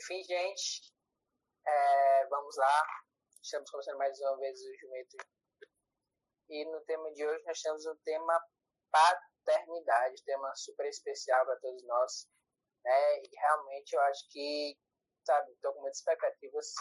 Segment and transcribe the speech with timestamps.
[0.00, 0.94] Enfim, gente,
[1.66, 2.86] é, vamos lá.
[3.42, 5.16] Estamos começando mais uma vez o Jumento.
[6.48, 8.40] E no tema de hoje nós temos o tema
[8.92, 12.28] paternidade, tema super especial para todos nós.
[12.84, 13.18] Né?
[13.24, 14.78] E realmente eu acho que,
[15.26, 16.72] sabe, estou com muitas expectativas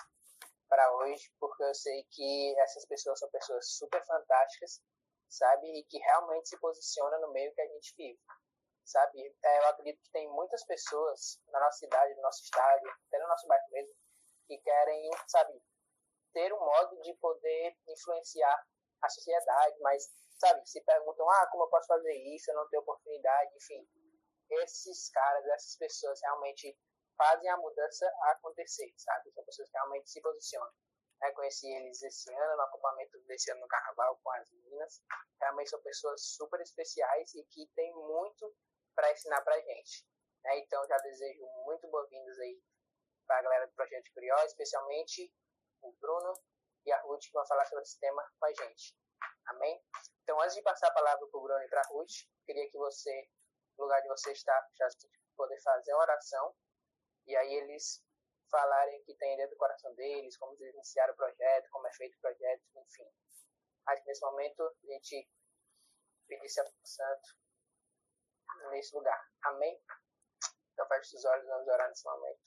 [0.70, 4.79] para hoje, porque eu sei que essas pessoas são pessoas super fantásticas,
[5.27, 5.68] sabe?
[5.79, 8.20] E que realmente se posicionam no meio que a gente vive
[8.88, 9.35] sabe?
[9.43, 13.27] É, eu acredito que tem muitas pessoas na nossa cidade, no nosso estado, até no
[13.27, 13.93] nosso bairro mesmo,
[14.47, 15.62] que querem, sabe,
[16.34, 18.65] ter um modo de poder influenciar
[19.02, 22.81] a sociedade, mas, sabe, se perguntam, ah, como eu posso fazer isso, eu não tenho
[22.81, 23.88] oportunidade, enfim.
[24.49, 26.77] Esses caras, essas pessoas realmente
[27.17, 29.31] fazem a mudança acontecer, sabe?
[29.31, 30.71] São pessoas que realmente se posicionam.
[31.23, 35.01] Eu conheci eles esse ano, no acampamento desse ano no Carnaval com as meninas.
[35.41, 38.55] Realmente são pessoas super especiais e que têm muito
[38.97, 40.03] para ensinar para a gente.
[40.43, 40.57] Né?
[40.57, 42.59] Então, já desejo muito boas-vindas aí
[43.27, 45.31] para a galera do Projeto Curioso, especialmente
[45.83, 46.33] o Bruno
[46.83, 48.98] e a Ruth, que vão falar sobre esse tema com a gente.
[49.45, 49.79] Amém?
[50.23, 52.77] Então, antes de passar a palavra para o Bruno e para a Ruth, queria que
[52.77, 53.29] você,
[53.77, 54.87] no lugar de você estar, já
[55.35, 56.55] poder fazer uma oração
[57.27, 58.04] e aí eles
[58.49, 61.93] falarem o que tem dentro do coração deles, como eles iniciaram o projeto, como é
[61.93, 63.07] feito o projeto, enfim.
[63.87, 65.29] Que nesse momento a gente
[66.28, 67.47] pedisse ao Santo
[68.72, 69.19] nesse lugar.
[69.44, 69.81] Amém?
[70.73, 72.40] Então feche os olhos vamos orar nesse momento.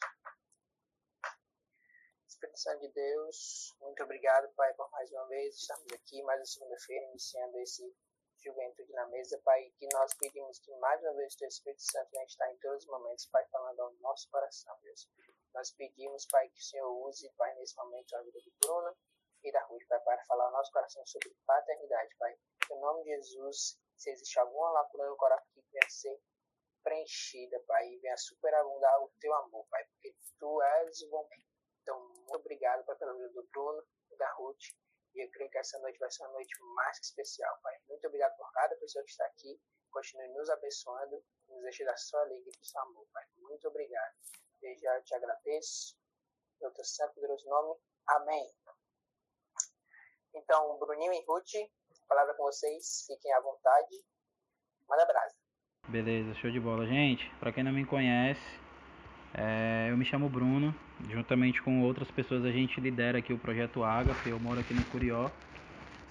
[2.29, 6.47] Espírito Santo de Deus, muito obrigado, Pai, por mais uma vez estarmos aqui, mais uma
[6.47, 7.95] segunda-feira, iniciando esse
[8.43, 12.25] Juventude na Mesa, Pai, que nós pedimos que mais uma vez o Espírito Santo venha
[12.25, 15.11] estar em todos os momentos, Pai, falando ao nosso coração, Deus.
[15.53, 18.97] Nós pedimos, Pai, que o Senhor use, Pai, nesse momento a vida de Bruno
[19.43, 22.37] e Ruth, Pai, para falar ao nosso coração sobre paternidade, Pai.
[22.71, 26.21] Em nome de Jesus, se existe alguma lacuna no coração que venha ser
[26.83, 31.29] preenchida, Pai, e venha superabundar o teu amor, Pai, porque tu és o bom.
[31.83, 34.63] Então, muito obrigado, Pai, pela vida do Bruno e da Ruth.
[35.15, 37.77] E eu creio que essa noite vai ser uma noite mais que especial, Pai.
[37.89, 39.61] Muito obrigado por cada pessoa que está aqui.
[39.91, 43.25] Continue nos abençoando, nos deixe da sua alegria e do seu amor, Pai.
[43.39, 44.15] Muito obrigado.
[44.61, 45.99] Desde já eu te agradeço.
[46.61, 47.81] No teu santo poderoso nome.
[48.07, 48.55] Amém.
[50.35, 51.69] Então, Bruninho e Ruth,
[52.09, 53.05] palavra com vocês.
[53.07, 54.03] Fiquem à vontade.
[54.89, 55.35] Manda brasa.
[55.89, 56.87] Beleza, show de bola.
[56.87, 58.41] Gente, para quem não me conhece,
[59.35, 60.75] é, eu me chamo Bruno.
[61.09, 64.29] Juntamente com outras pessoas, a gente lidera aqui o projeto Agape.
[64.29, 65.31] Eu moro aqui no Curió.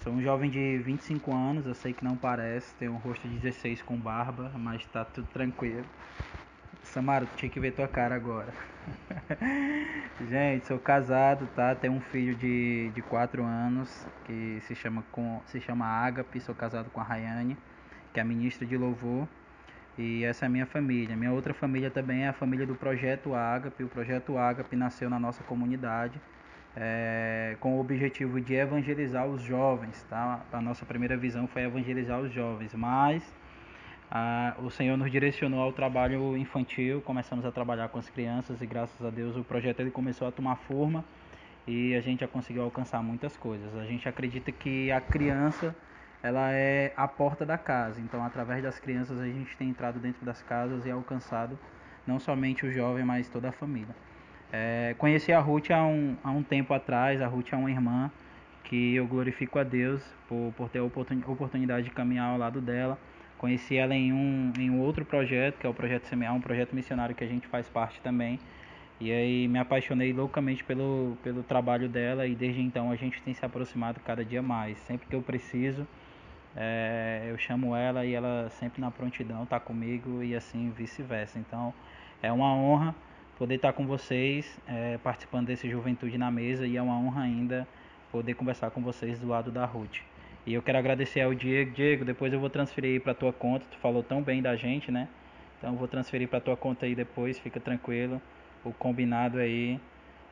[0.02, 1.66] Sou um jovem de 25 anos.
[1.66, 5.28] Eu sei que não parece, tenho um rosto de 16 com barba, mas tá tudo
[5.28, 5.84] tranquilo.
[6.82, 8.52] Samara, tu tinha que ver tua cara agora.
[10.28, 11.74] Gente, sou casado, tá?
[11.74, 16.40] Tenho um filho de, de 4 anos que se chama, com, se chama Agape.
[16.40, 17.56] Sou casado com a Rayane,
[18.12, 19.26] que é ministra de louvor.
[19.98, 21.16] E essa é a minha família.
[21.16, 23.84] Minha outra família também é a família do Projeto Agape.
[23.84, 26.20] O Projeto Agape nasceu na nossa comunidade
[26.76, 30.02] é, com o objetivo de evangelizar os jovens.
[30.08, 30.40] Tá?
[30.52, 33.22] A nossa primeira visão foi evangelizar os jovens, mas
[34.10, 38.66] ah, o Senhor nos direcionou ao trabalho infantil, começamos a trabalhar com as crianças e
[38.66, 41.04] graças a Deus o projeto ele começou a tomar forma
[41.64, 43.72] e a gente já conseguiu alcançar muitas coisas.
[43.76, 45.76] A gente acredita que a criança
[46.24, 50.24] ela é a porta da casa, então através das crianças a gente tem entrado dentro
[50.26, 51.56] das casas e alcançado
[52.04, 53.94] não somente o jovem, mas toda a família.
[54.52, 58.10] É, conheci a Ruth há um, há um tempo atrás, a Ruth é uma irmã
[58.64, 62.98] que eu glorifico a Deus por, por ter a oportunidade de caminhar ao lado dela
[63.40, 66.74] Conheci ela em um, em um outro projeto, que é o Projeto Semear, um projeto
[66.74, 68.38] missionário que a gente faz parte também.
[69.00, 73.32] E aí me apaixonei loucamente pelo, pelo trabalho dela e desde então a gente tem
[73.32, 74.76] se aproximado cada dia mais.
[74.80, 75.88] Sempre que eu preciso,
[76.54, 81.38] é, eu chamo ela e ela sempre na prontidão está comigo e assim vice-versa.
[81.38, 81.72] Então
[82.22, 82.94] é uma honra
[83.38, 87.66] poder estar com vocês, é, participando desse Juventude na Mesa e é uma honra ainda
[88.12, 90.09] poder conversar com vocês do lado da Ruth.
[90.46, 91.72] E eu quero agradecer ao Diego.
[91.72, 93.66] Diego, depois eu vou transferir para tua conta.
[93.70, 95.08] Tu falou tão bem da gente, né?
[95.58, 98.20] Então eu vou transferir para tua conta aí depois, fica tranquilo.
[98.64, 99.78] O combinado aí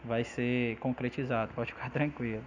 [0.05, 2.43] vai ser concretizado, pode ficar tranquilo.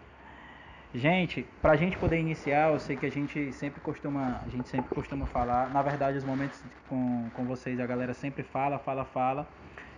[0.94, 4.68] Gente, para a gente poder iniciar, eu sei que a gente sempre costuma, a gente
[4.68, 5.70] sempre costuma falar.
[5.70, 9.48] Na verdade, os momentos com, com vocês, a galera sempre fala, fala, fala.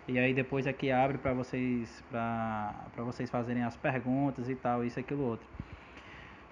[0.07, 5.00] E aí depois aqui abre para vocês, para vocês fazerem as perguntas e tal, isso,
[5.00, 5.48] aquilo, outro.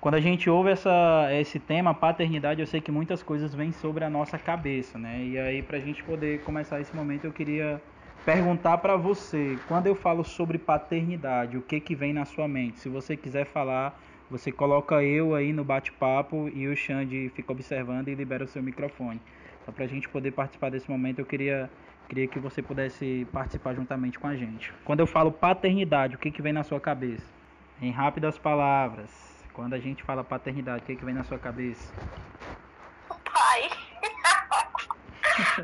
[0.02, 4.04] Quando a gente ouve essa, esse tema, paternidade, eu sei que muitas coisas vêm sobre
[4.04, 5.24] a nossa cabeça, né?
[5.24, 7.80] E aí, para a gente poder começar esse momento, eu queria
[8.26, 12.80] perguntar para você, quando eu falo sobre paternidade, o que que vem na sua mente?
[12.80, 13.96] Se você quiser falar,
[14.28, 18.64] você coloca eu aí no bate-papo e o Xande fica observando e libera o seu
[18.64, 19.22] microfone.
[19.62, 21.70] Então, para a gente poder participar desse momento, eu queria
[22.12, 24.74] Queria que você pudesse participar juntamente com a gente.
[24.84, 27.26] Quando eu falo paternidade, o que, que vem na sua cabeça?
[27.82, 31.92] Em rápidas palavras, quando a gente fala paternidade, o que, que vem na sua cabeça?
[33.08, 33.70] Pai.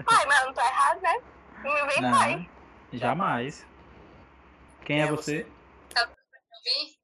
[0.06, 1.14] pai, mas não tá errado, né?
[1.64, 2.50] Não me vem Não, pai.
[2.94, 3.66] jamais.
[4.86, 5.44] Quem é você?
[6.64, 6.98] Vi?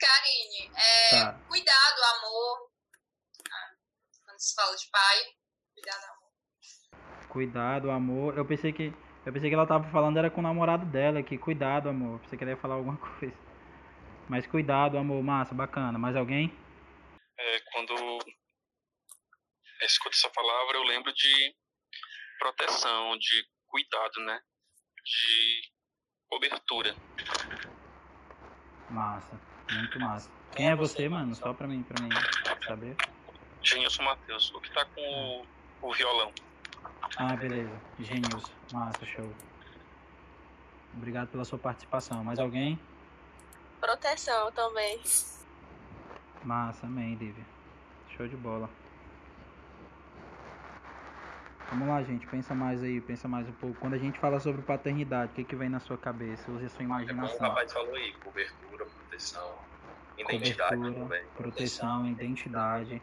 [0.00, 1.38] Karine, é, Tá.
[1.48, 2.70] cuidado, amor.
[4.24, 5.16] Quando se fala de pai,
[5.74, 7.28] cuidado, amor.
[7.28, 8.36] Cuidado, amor.
[8.38, 8.92] Eu pensei que
[9.24, 11.36] eu pensei que ela tava falando era com o namorado dela aqui.
[11.38, 12.18] Cuidado, amor.
[12.20, 13.34] Pensei que ela ia falar alguma coisa.
[14.28, 15.22] Mas cuidado, amor.
[15.22, 15.98] Massa, bacana.
[15.98, 16.52] Mais alguém?
[17.38, 18.18] É, quando eu
[19.82, 21.54] escuto essa palavra, eu lembro de
[22.38, 24.40] proteção, de cuidado, né?
[25.04, 25.62] De
[26.28, 26.94] cobertura.
[28.90, 29.40] Massa.
[29.70, 30.30] Muito massa.
[30.54, 31.34] Quem é você, mano?
[31.34, 32.10] Só pra mim, pra mim
[32.66, 32.96] saber.
[33.62, 35.46] Genilson Matheus, o que tá com
[35.82, 36.32] o, o violão?
[37.16, 37.80] Ah, beleza.
[37.98, 38.52] Genilson.
[38.72, 39.32] Massa, show.
[40.94, 42.22] Obrigado pela sua participação.
[42.22, 42.78] Mais alguém?
[43.82, 45.00] Proteção também.
[46.44, 47.44] Massa, amém, Lívia.
[48.16, 48.70] Show de bola.
[51.68, 52.24] Vamos lá, gente.
[52.28, 53.74] Pensa mais aí, pensa mais um pouco.
[53.80, 56.48] Quando a gente fala sobre paternidade, o que, que vem na sua cabeça?
[56.52, 57.48] Use a sua É como o imaginação.
[57.48, 59.58] rapaz falou aí, cobertura, proteção,
[60.16, 61.24] identidade Cobertura, também.
[61.36, 63.02] proteção, identidade.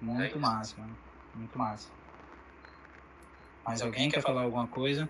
[0.00, 0.40] Muito isso.
[0.40, 0.98] massa, mano.
[1.36, 1.90] Muito massa.
[3.64, 5.08] Mais alguém quer falar alguma coisa?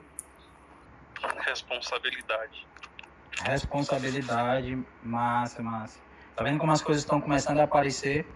[1.46, 2.66] Responsabilidade.
[3.44, 5.98] Responsabilidade, massa, massa.
[6.34, 8.26] Tá vendo como as coisas estão começando a aparecer?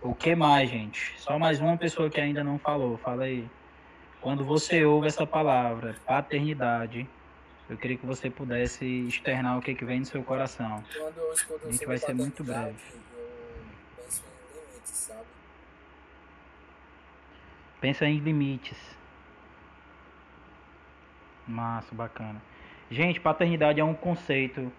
[0.00, 1.14] O que mais, gente?
[1.18, 2.96] Só mais uma pessoa que ainda não falou.
[2.98, 3.48] Fala aí.
[4.20, 7.08] Quando você ouve essa palavra, paternidade,
[7.68, 10.84] eu queria que você pudesse externar o que, que vem no seu coração.
[10.96, 12.76] Quando eu escuto A gente vai ser muito breve.
[12.92, 15.24] Eu penso em limites, sabe?
[17.80, 18.78] Pensa em limites.
[21.46, 22.40] Massa, bacana.
[22.94, 24.70] Gente, paternidade é um conceito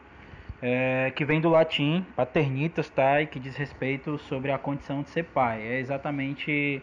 [0.61, 3.21] é, que vem do latim, paternitas, tá?
[3.21, 5.61] E que diz respeito sobre a condição de ser pai.
[5.61, 6.81] É exatamente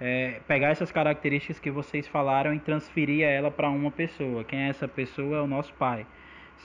[0.00, 4.42] é, pegar essas características que vocês falaram e transferir ela para uma pessoa.
[4.42, 6.04] Quem é essa pessoa é o nosso pai,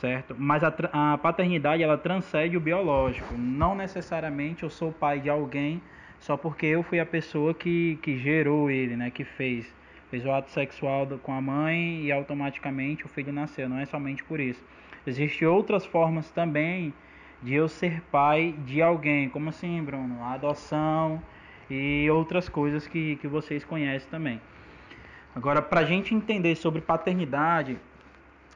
[0.01, 0.35] certo?
[0.35, 3.35] Mas a, a paternidade ela transcende o biológico.
[3.37, 5.79] Não necessariamente eu sou pai de alguém
[6.19, 9.11] só porque eu fui a pessoa que, que gerou ele, né?
[9.11, 9.76] Que fez.
[10.09, 13.67] Fez o ato sexual com a mãe e automaticamente o filho nasceu.
[13.67, 14.63] Não é somente por isso.
[15.05, 16.93] Existem outras formas também
[17.41, 19.29] de eu ser pai de alguém.
[19.29, 20.21] Como assim, Bruno?
[20.23, 21.21] A adoção
[21.69, 24.41] e outras coisas que, que vocês conhecem também.
[25.35, 27.77] Agora, para a gente entender sobre paternidade,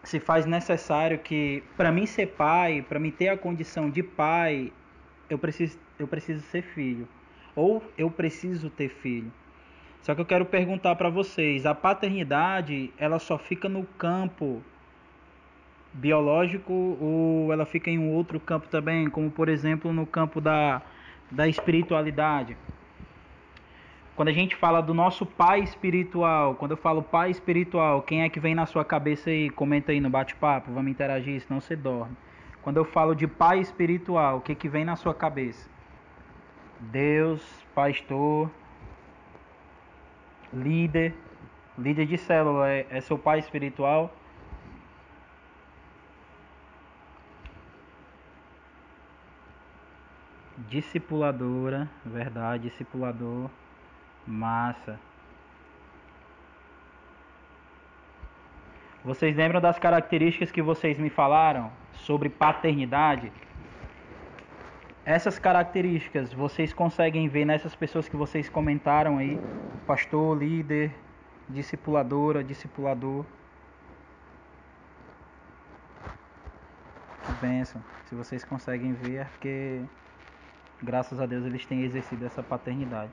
[0.04, 4.72] se faz necessário que, para mim ser pai, para mim ter a condição de pai,
[5.30, 7.08] eu preciso, eu preciso ser filho.
[7.56, 9.32] Ou eu preciso ter filho.
[10.02, 14.62] Só que eu quero perguntar para vocês, a paternidade, ela só fica no campo
[15.94, 20.82] biológico ou ela fica em um outro campo também, como por exemplo no campo da,
[21.30, 22.58] da espiritualidade?
[24.16, 28.30] Quando a gente fala do nosso pai espiritual, quando eu falo pai espiritual, quem é
[28.30, 29.50] que vem na sua cabeça aí?
[29.50, 32.16] Comenta aí no bate-papo, vamos interagir, senão você dorme.
[32.62, 35.70] Quando eu falo de pai espiritual, o que que vem na sua cabeça?
[36.80, 37.42] Deus,
[37.74, 38.50] pastor,
[40.54, 41.14] líder,
[41.78, 44.14] líder de célula, é, é seu pai espiritual?
[50.70, 53.50] Discipuladora, verdade, discipulador,
[54.28, 55.00] massa.
[59.04, 63.32] Vocês lembram das características que vocês me falaram sobre paternidade?
[65.06, 69.40] Essas características vocês conseguem ver nessas pessoas que vocês comentaram aí:
[69.88, 70.92] pastor, líder,
[71.50, 73.26] discipuladora, discipulador.
[77.26, 77.82] Que bênção.
[78.06, 79.82] Se vocês conseguem ver, é porque
[80.84, 83.12] graças a Deus eles têm exercido essa paternidade.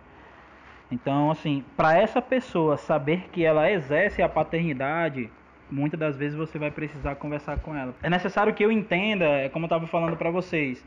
[0.90, 5.30] Então, assim, para essa pessoa saber que ela exerce a paternidade,
[5.70, 7.94] muitas das vezes você vai precisar conversar com ela.
[8.02, 10.82] É necessário que eu entenda, é como eu estava falando para vocês,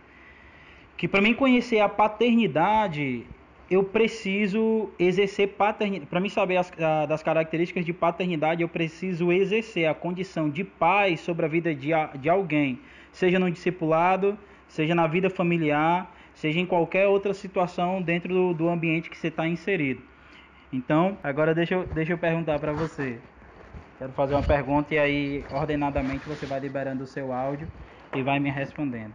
[0.98, 3.26] que para mim conhecer a paternidade,
[3.70, 6.10] eu preciso exercer paternidade.
[6.10, 10.64] Para mim saber as, a, das características de paternidade, eu preciso exercer a condição de
[10.64, 12.82] pai sobre a vida de, de alguém,
[13.12, 18.70] seja no discipulado, seja na vida familiar, seja em qualquer outra situação dentro do, do
[18.70, 20.04] ambiente que você está inserido.
[20.72, 23.22] Então, agora deixa eu, deixa eu perguntar para você.
[23.98, 27.70] Quero fazer uma pergunta e aí, ordenadamente, você vai liberando o seu áudio
[28.14, 29.14] e vai me respondendo.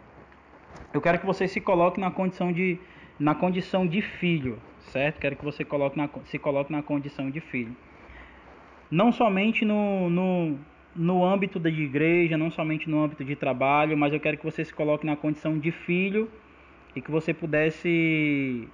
[0.92, 2.78] Eu quero que você se coloque na condição de,
[3.18, 4.58] na condição de filho,
[4.92, 5.18] certo?
[5.20, 7.74] Quero que você coloque na, se coloque na condição de filho.
[8.90, 10.58] não somente no, no,
[10.94, 14.64] no âmbito da igreja, não somente no âmbito de trabalho, mas eu quero que você
[14.64, 16.30] se coloque na condição de filho
[16.94, 18.68] e que você pudesse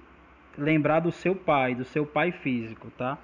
[0.57, 3.17] lembrar do seu pai, do seu pai físico, tá?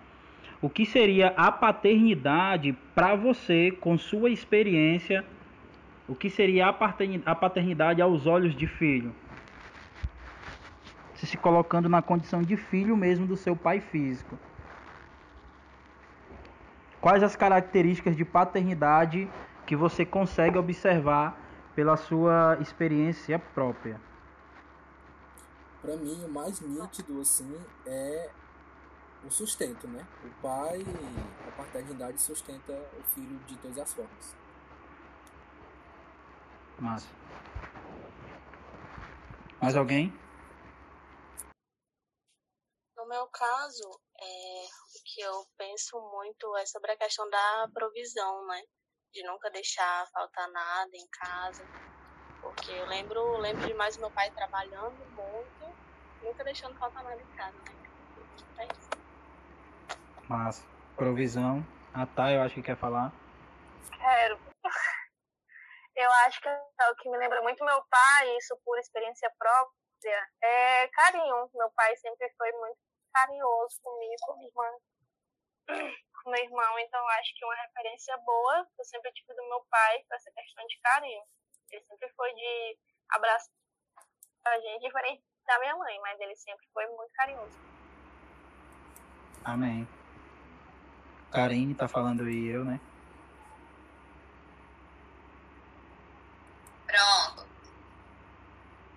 [0.61, 5.23] O que seria a paternidade para você, com sua experiência?
[6.09, 9.15] O que seria a paternidade aos olhos de filho?
[11.13, 14.35] Se se colocando na condição de filho mesmo do seu pai físico.
[16.99, 19.29] Quais as características de paternidade
[19.67, 21.39] que você consegue observar
[21.75, 24.01] pela sua experiência própria?
[25.79, 28.31] Para mim, o mais nítido assim é
[29.23, 30.03] o sustento, né?
[30.25, 30.83] O pai,
[31.47, 34.48] a paternidade sustenta o filho de todas as formas.
[36.79, 37.07] Massa.
[39.61, 40.13] Mais alguém?
[42.95, 48.45] No meu caso, é, o que eu penso muito é sobre a questão da provisão,
[48.47, 48.61] né?
[49.11, 51.65] De nunca deixar faltar nada em casa.
[52.41, 55.75] Porque eu lembro, lembro demais do meu pai trabalhando muito,
[56.23, 57.79] nunca deixando faltar nada em casa, né?
[58.59, 58.89] É isso.
[60.29, 61.65] Mas, provisão.
[61.93, 63.11] A Thay, eu acho que quer falar.
[63.97, 64.48] Quero.
[65.99, 70.29] Eu acho que é o que me lembra muito meu pai, isso por experiência própria,
[70.41, 71.49] é carinho.
[71.53, 72.79] Meu pai sempre foi muito
[73.13, 74.71] carinhoso comigo, com minha irmã,
[76.23, 76.79] com meu irmão.
[76.79, 80.65] Então, acho que uma referência boa eu sempre tive do meu pai foi essa questão
[80.67, 81.23] de carinho.
[81.69, 82.79] Ele sempre foi de
[83.09, 83.51] abraçar
[84.45, 87.59] a gente, diferente da minha mãe, mas ele sempre foi muito carinhoso.
[89.43, 89.85] Amém.
[91.29, 92.79] Karine tá falando e eu, né?
[96.89, 97.47] Pronto.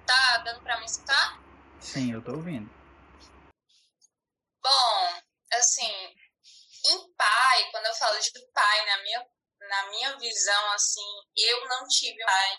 [0.07, 1.39] Tá dando pra me escutar?
[1.79, 2.73] Sim, eu tô ouvindo.
[4.63, 5.23] Bom,
[5.53, 5.93] assim,
[6.87, 9.31] em pai, quando eu falo de pai, na minha,
[9.69, 11.05] na minha visão, assim,
[11.37, 12.59] eu não tive pai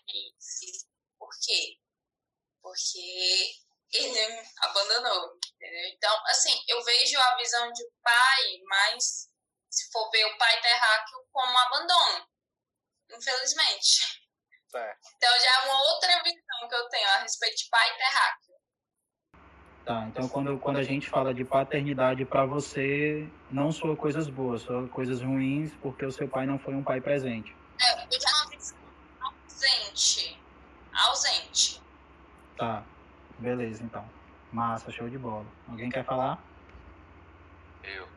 [1.17, 1.79] Por quê?
[2.61, 3.55] Porque
[3.91, 5.89] ele me abandonou, entendeu?
[5.95, 9.31] Então, assim, eu vejo a visão de pai, mas
[9.71, 12.29] se for ver o pai terráqueo como abandono,
[13.09, 14.23] infelizmente.
[14.75, 14.96] É.
[15.15, 18.53] Então já é uma outra visão que eu tenho a respeito de pai terráqueo.
[19.86, 24.62] Tá, então quando, quando a gente fala de paternidade para você, não soa coisas boas,
[24.62, 27.53] só coisas ruins, porque o seu pai não foi um pai presente.
[27.82, 28.77] É, eu já uma visão
[29.22, 30.42] ausente.
[30.94, 31.82] Ausente.
[32.58, 32.84] Tá,
[33.38, 34.10] beleza então.
[34.53, 35.46] Massa, show de bola.
[35.68, 36.42] Alguém quer falar?
[37.84, 38.08] Eu.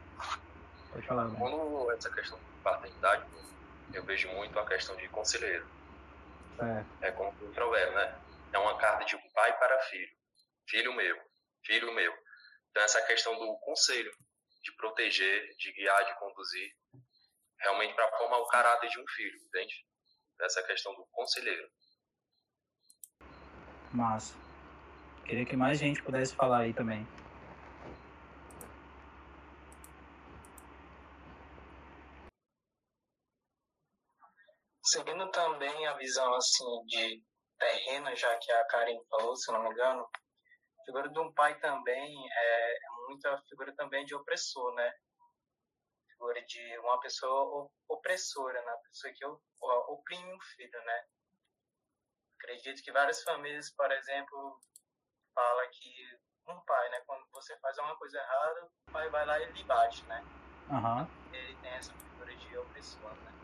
[0.92, 1.38] Pode falar, Bruno.
[1.38, 3.24] Quando essa questão de paternidade,
[3.92, 5.66] eu vejo muito a questão de conselheiro.
[6.60, 7.08] É.
[7.08, 8.18] É como o provérbio, né?
[8.52, 10.16] É uma carta de um pai para filho.
[10.68, 11.16] Filho meu,
[11.64, 12.12] filho meu.
[12.70, 14.10] Então essa questão do conselho,
[14.62, 16.70] de proteger, de guiar, de conduzir,
[17.60, 19.74] realmente para formar o caráter de um filho, entende?
[20.40, 21.68] Essa questão do conselheiro.
[23.92, 24.34] Massa.
[25.24, 27.06] Queria que mais gente pudesse falar aí também.
[34.86, 37.20] Seguindo também a visão assim de
[37.58, 41.58] terreno, já que a Karen falou, se não me engano, a figura de um pai
[41.58, 44.92] também é, é muito a figura também de opressor, né?
[46.12, 48.76] Figura de uma pessoa opressora, né?
[48.84, 49.24] Pessoa que
[49.92, 51.04] oprime um filho, né?
[52.38, 54.60] Acredito que várias famílias, por exemplo,
[55.34, 59.40] fala que um pai, né, quando você faz uma coisa errada, o pai vai lá
[59.40, 60.24] e lhe bate, né?
[60.70, 61.08] Aham.
[61.32, 63.35] Ele tem essa figura de opressor, né?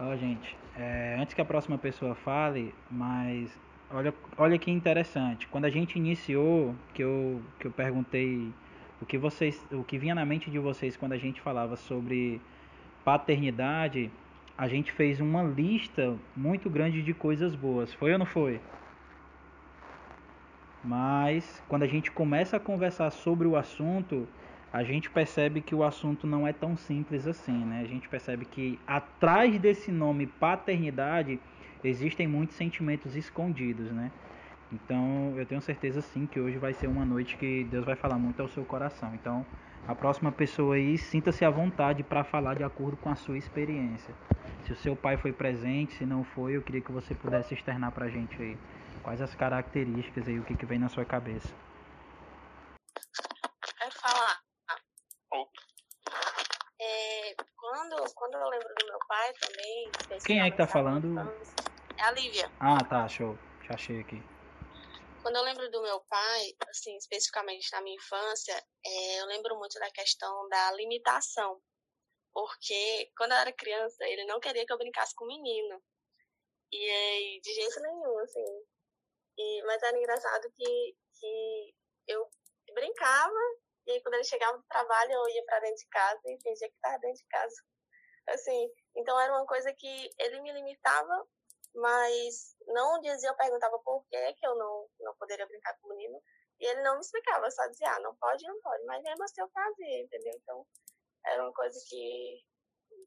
[0.00, 3.50] Ó, gente, é, antes que a próxima pessoa fale, mas
[3.90, 5.46] olha, olha que interessante.
[5.48, 8.52] Quando a gente iniciou, que eu, que eu perguntei
[9.00, 12.40] o que vocês, o que vinha na mente de vocês quando a gente falava sobre
[13.04, 14.10] paternidade,
[14.56, 17.92] a gente fez uma lista muito grande de coisas boas.
[17.94, 18.60] Foi ou não foi?
[20.82, 24.28] Mas quando a gente começa a conversar sobre o assunto,
[24.72, 27.80] a gente percebe que o assunto não é tão simples assim, né?
[27.80, 31.40] A gente percebe que atrás desse nome paternidade
[31.82, 34.10] existem muitos sentimentos escondidos, né?
[34.70, 38.18] Então, eu tenho certeza sim que hoje vai ser uma noite que Deus vai falar
[38.18, 39.14] muito ao seu coração.
[39.14, 39.46] Então,
[39.86, 44.14] a próxima pessoa aí, sinta-se à vontade para falar de acordo com a sua experiência.
[44.64, 47.92] Se o seu pai foi presente, se não foi, eu queria que você pudesse externar
[47.92, 48.58] pra gente aí
[49.02, 51.48] quais as características aí, o que, que vem na sua cabeça.
[53.78, 54.38] Quero falar.
[56.80, 58.98] É, quando, quando eu lembro do meu
[59.28, 60.20] pai também.
[60.24, 61.18] Quem é que tá falando?
[61.98, 62.50] É a Lívia.
[62.60, 63.36] Ah, tá, show.
[63.66, 64.22] Já achei aqui.
[65.22, 68.54] quando eu lembro do meu pai, assim, especificamente na minha infância,
[68.84, 71.60] é, eu lembro muito da questão da limitação.
[72.32, 75.82] Porque quando eu era criança, ele não queria que eu brincasse com menino.
[76.72, 78.44] E aí, de jeito nenhum, assim.
[79.36, 81.74] E, mas era engraçado que, que
[82.06, 82.28] eu
[82.74, 83.34] brincava,
[83.86, 86.68] e aí quando ele chegava do trabalho, eu ia para dentro de casa e fingia
[86.68, 87.56] que estava dentro de casa.
[88.28, 91.26] Assim, então era uma coisa que ele me limitava,
[91.74, 95.90] mas não dizia, eu perguntava por que, que eu não, não poderia brincar com o
[95.90, 96.20] menino,
[96.60, 99.40] e ele não me explicava, só dizia, ah, não pode, não pode, mas mesmo assim
[99.40, 100.32] eu fazia, entendeu?
[100.42, 100.66] Então,
[101.24, 102.42] era uma coisa que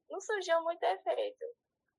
[0.09, 1.45] não surgiu muito efeito.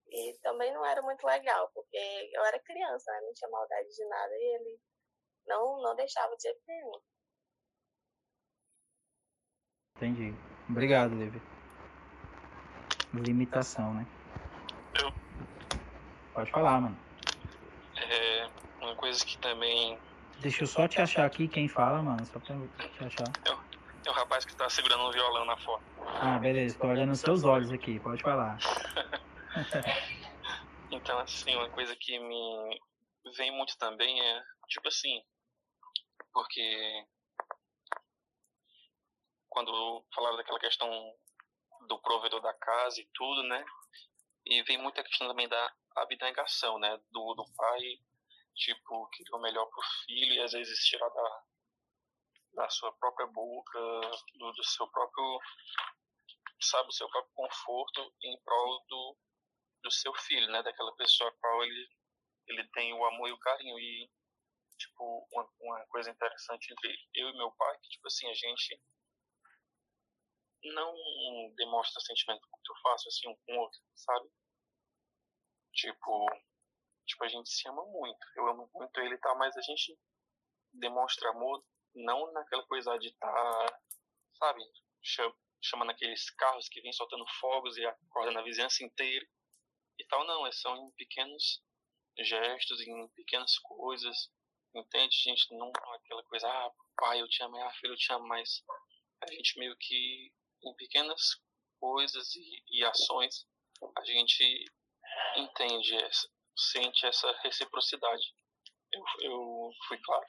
[0.09, 3.21] E também não era muito legal, porque eu era criança, né?
[3.23, 4.81] não tinha maldade de nada, e ele
[5.47, 7.01] não, não deixava de jeito nenhum.
[9.97, 10.35] Entendi.
[10.69, 11.52] Obrigado, David.
[13.15, 14.07] Limitação, né?
[15.01, 15.13] Eu...
[16.35, 16.99] Pode falar, mano.
[17.97, 18.49] É
[18.81, 19.99] uma coisa que também.
[20.41, 22.25] Deixa eu só te achar aqui quem fala, mano.
[22.27, 22.57] Só pra
[22.89, 23.33] te achar.
[24.05, 25.85] É o rapaz que tá segurando um violão na foto.
[26.21, 26.79] Ah, beleza.
[26.79, 28.01] Tô olhando os seus olhos aqui.
[28.01, 28.59] Pode falar.
[30.91, 32.81] então, assim, uma coisa que me
[33.37, 35.23] vem muito também é, tipo assim,
[36.33, 37.07] porque
[39.49, 40.89] quando falaram daquela questão
[41.87, 43.65] do provedor da casa e tudo, né?
[44.45, 46.97] E vem muita questão também da abnegação, né?
[47.11, 47.81] Do, do pai,
[48.55, 51.43] tipo, querer o melhor pro filho e às vezes tirar da,
[52.55, 53.79] da sua própria boca,
[54.35, 55.39] do, do seu próprio,
[56.61, 59.17] sabe, do seu próprio conforto em prol do,
[59.85, 60.63] do seu filho, né?
[60.63, 61.89] Daquela pessoa a qual ele,
[62.49, 63.79] ele tem o amor e o carinho.
[63.79, 64.11] E,
[64.79, 68.81] tipo, uma, uma coisa interessante entre eu e meu pai, que, tipo assim, a gente
[70.65, 70.95] não
[71.57, 74.31] demonstra sentimento muito fácil assim um com o outro, sabe?
[75.73, 76.27] Tipo,
[77.07, 78.19] tipo a gente se ama muito.
[78.37, 79.99] Eu amo muito ele tal, mas a gente
[80.73, 81.65] demonstra amor
[81.95, 83.81] não naquela coisa de tá,
[84.35, 84.63] sabe,
[85.63, 89.27] chamando aqueles carros que vêm soltando fogos e acordando a vizinhança inteira
[89.99, 91.63] e tal, não, é são em pequenos
[92.19, 94.31] gestos, em pequenas coisas,
[94.75, 95.17] entende?
[95.27, 98.13] A gente não é aquela coisa, ah, pai, eu te amo, ah, filho, eu te
[98.13, 98.63] amo, mas
[99.23, 100.33] a gente meio que
[100.65, 101.21] em pequenas
[101.81, 103.47] coisas e, e ações
[103.97, 104.65] a gente
[105.37, 108.23] entende, essa, sente essa reciprocidade.
[108.93, 110.27] Eu, eu fui claro.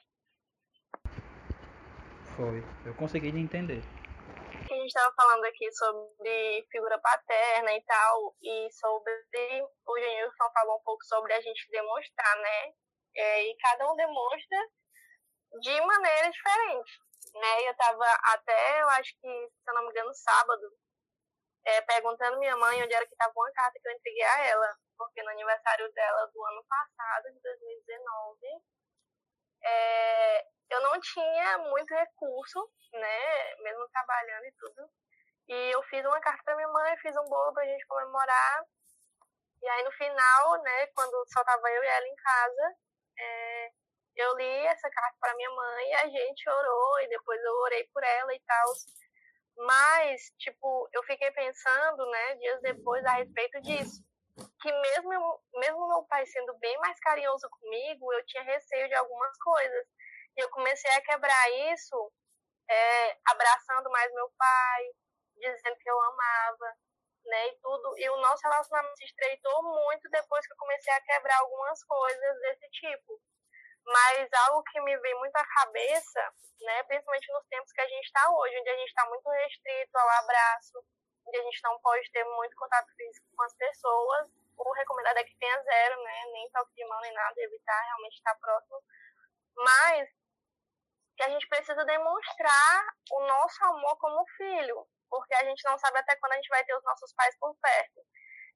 [2.36, 3.82] Foi, eu consegui entender.
[4.70, 9.12] A gente estava falando aqui sobre figura paterna e tal, e sobre.
[9.86, 12.74] O Genilson falou um pouco sobre a gente demonstrar, né?
[13.16, 14.58] É, e cada um demonstra
[15.60, 17.03] de maneira diferente
[17.34, 17.68] né?
[17.68, 20.72] Eu tava até, eu acho que, se eu não me engano, sábado,
[21.64, 24.76] é, perguntando minha mãe onde era que estava uma carta que eu entreguei a ela,
[24.96, 28.38] porque no aniversário dela do ano passado, de 2019,
[29.64, 33.54] é, eu não tinha muito recurso, né?
[33.56, 34.90] Mesmo trabalhando e tudo.
[35.48, 38.64] E eu fiz uma carta para minha mãe, fiz um bolo pra gente comemorar.
[39.62, 42.76] E aí no final, né, quando só tava eu e ela em casa,
[43.18, 43.72] é,
[44.16, 47.84] eu li essa carta para minha mãe e a gente orou e depois eu orei
[47.92, 48.72] por ela e tal.
[49.56, 54.02] Mas, tipo, eu fiquei pensando, né, dias depois a respeito disso.
[54.60, 59.36] Que mesmo, mesmo meu pai sendo bem mais carinhoso comigo, eu tinha receio de algumas
[59.38, 59.86] coisas.
[60.36, 62.12] E eu comecei a quebrar isso,
[62.68, 64.90] é, abraçando mais meu pai,
[65.36, 66.76] dizendo que eu amava,
[67.26, 67.94] né, e tudo.
[67.98, 72.40] E o nosso relacionamento se estreitou muito depois que eu comecei a quebrar algumas coisas
[72.40, 73.20] desse tipo.
[73.86, 78.04] Mas algo que me vem muito à cabeça, né, principalmente nos tempos que a gente
[78.06, 80.84] está hoje, onde a gente está muito restrito ao abraço,
[81.26, 85.24] onde a gente não pode ter muito contato físico com as pessoas, o recomendado é
[85.24, 88.82] que tenha zero, né, nem toque de mão nem nada, evitar realmente estar próximo.
[89.56, 90.08] Mas
[91.16, 95.98] que a gente precisa demonstrar o nosso amor como filho, porque a gente não sabe
[95.98, 98.00] até quando a gente vai ter os nossos pais por perto.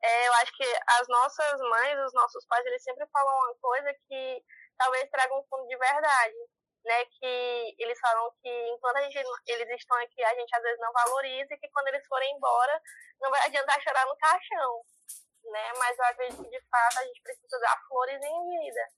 [0.02, 0.64] É, eu acho que
[1.00, 4.44] as nossas mães, os nossos pais, eles sempre falam uma coisa que
[4.78, 6.36] talvez traga um fundo de verdade,
[6.84, 7.04] né?
[7.04, 10.92] Que eles falam que enquanto a gente, eles estão aqui, a gente às vezes não
[10.92, 12.80] valoriza e que quando eles forem embora,
[13.20, 14.84] não vai adiantar chorar no caixão,
[15.44, 15.72] né?
[15.78, 18.88] Mas eu acredito que de fato a gente precisa dar flores em vida,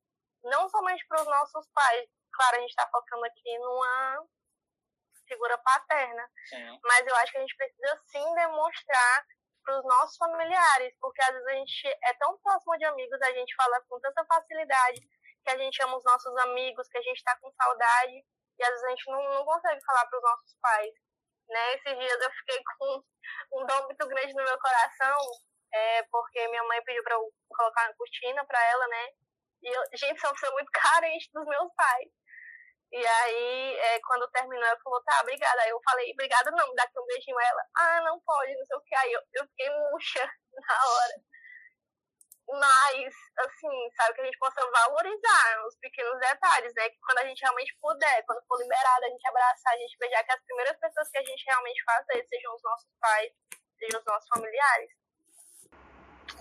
[0.44, 2.08] não somente para os nossos pais.
[2.32, 4.26] Claro, a gente está focando aqui numa
[5.26, 6.80] figura paterna, sim.
[6.82, 9.26] mas eu acho que a gente precisa sim demonstrar
[9.64, 13.32] para os nossos familiares, porque às vezes a gente é tão próximo de amigos, a
[13.32, 15.00] gente fala com tanta facilidade,
[15.44, 18.24] que a gente ama os nossos amigos, que a gente está com saudade,
[18.58, 20.94] e às vezes a gente não, não consegue falar para os nossos pais.
[21.48, 21.74] Né?
[21.74, 23.02] Esses dias eu fiquei com
[23.60, 25.18] um dom muito grande no meu coração,
[25.72, 29.08] é, porque minha mãe pediu para eu colocar uma cortina para ela, né?
[29.62, 32.08] E eu, gente, sou uma muito carente dos meus pais.
[32.92, 35.62] E aí, é, quando terminou, ela falou, tá, obrigada.
[35.62, 37.38] Aí eu falei, obrigada não, dá aqui um beijinho.
[37.38, 38.94] Aí ela, ah, não pode, não sei o que.
[38.96, 41.14] Aí eu, eu fiquei murcha na hora.
[42.52, 46.90] Mas, assim, sabe, que a gente possa valorizar os pequenos detalhes, né?
[46.90, 50.24] Que quando a gente realmente puder, quando for liberada, a gente abraçar, a gente beijar,
[50.24, 53.32] que as primeiras pessoas que a gente realmente faça sejam os nossos pais,
[53.78, 54.90] sejam os nossos familiares.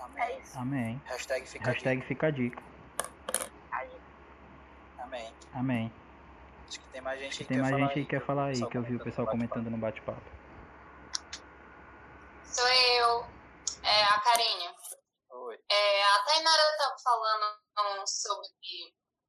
[0.00, 0.24] Amém.
[0.24, 0.58] É isso.
[0.58, 1.02] Amém.
[1.06, 2.62] Hashtag fica Hashtag fica a dica.
[5.10, 5.34] Amém.
[5.54, 5.92] Amém.
[6.68, 8.06] Acho que tem mais gente Acho que que tem quer mais falar gente que aí,
[8.06, 10.22] quer falar aí, que eu vi o pessoal comentando no bate-papo.
[12.44, 13.26] Sou eu,
[13.82, 14.70] é, a Karine.
[15.30, 15.58] Oi.
[15.68, 18.48] É, a Tainara estava falando sobre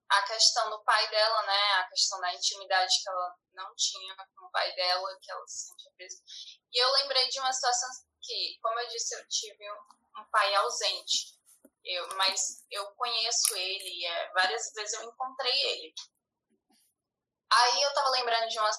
[0.10, 1.74] a questão do pai dela, né?
[1.74, 5.68] A questão da intimidade que ela não tinha com o pai dela, que ela se
[5.68, 6.22] sentia presa.
[6.72, 7.90] E eu lembrei de uma situação
[8.22, 11.40] que, como eu disse, eu tive um pai ausente.
[11.84, 15.94] Eu, mas eu conheço ele, é, várias vezes eu encontrei ele.
[17.52, 18.72] Aí eu tava lembrando de uma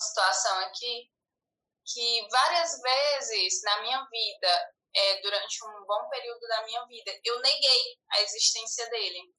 [0.00, 1.10] situação aqui
[1.84, 7.40] que várias vezes na minha vida, é, durante um bom período da minha vida, eu
[7.40, 9.32] neguei a existência dele.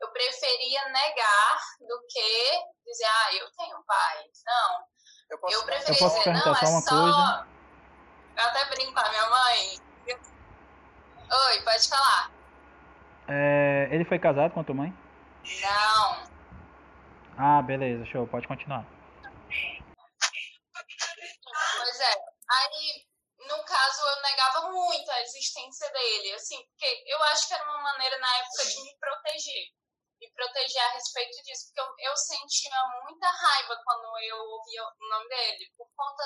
[0.00, 2.50] Eu preferia negar do que
[2.84, 4.24] dizer, ah, eu tenho um pai.
[4.46, 4.84] Não.
[5.30, 6.90] Eu posso, Eu preferia Eu posso dizer, perguntar não, só é uma só.
[6.90, 7.48] coisa?
[8.36, 9.78] Eu até brinco com a minha mãe.
[11.48, 12.32] Oi, pode falar.
[13.28, 14.92] É, ele foi casado com a tua mãe?
[15.62, 16.30] Não.
[17.38, 18.84] Ah, beleza, show, pode continuar.
[21.78, 22.14] Pois é.
[22.50, 23.06] Aí,
[23.50, 27.82] no caso, eu negava muito a existência dele, assim, porque eu acho que era uma
[27.82, 29.66] maneira na época de me proteger.
[30.20, 35.08] Me proteger a respeito disso, porque eu, eu sentia muita raiva quando eu ouvia o
[35.08, 36.24] nome dele, por conta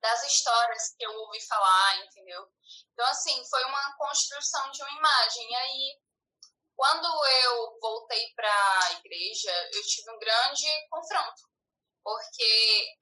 [0.00, 2.46] das histórias que eu ouvi falar, entendeu?
[2.92, 5.50] Então, assim, foi uma construção de uma imagem.
[5.50, 6.00] E aí,
[6.76, 11.42] quando eu voltei para a igreja, eu tive um grande confronto,
[12.02, 12.98] porque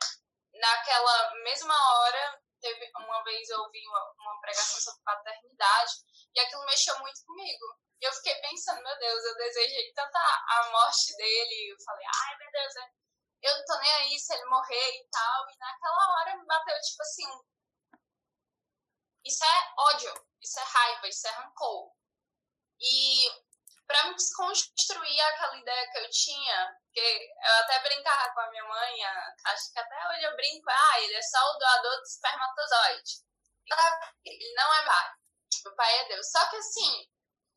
[0.55, 5.93] naquela mesma hora, teve uma vez eu ouvi uma, uma pregação sobre paternidade
[6.35, 7.65] e aquilo mexeu muito comigo.
[8.01, 11.73] E eu fiquei pensando, meu Deus, eu desejei tanta a morte dele.
[11.73, 12.75] Eu falei, ai meu Deus,
[13.43, 15.51] eu não tô nem aí se ele morrer e tal.
[15.51, 17.27] E naquela hora me bateu tipo assim:
[19.25, 21.93] isso é ódio, isso é raiva, isso é rancor.
[22.81, 23.31] E
[23.87, 28.65] para me desconstruir aquela ideia que eu tinha, porque eu até brincava com a minha
[28.65, 29.05] mãe,
[29.47, 33.13] acho que até hoje eu brinco, ah, ele é só o doador de espermatozoide.
[34.25, 35.11] Ele não é pai.
[35.67, 36.31] O pai é Deus.
[36.31, 37.09] Só que assim,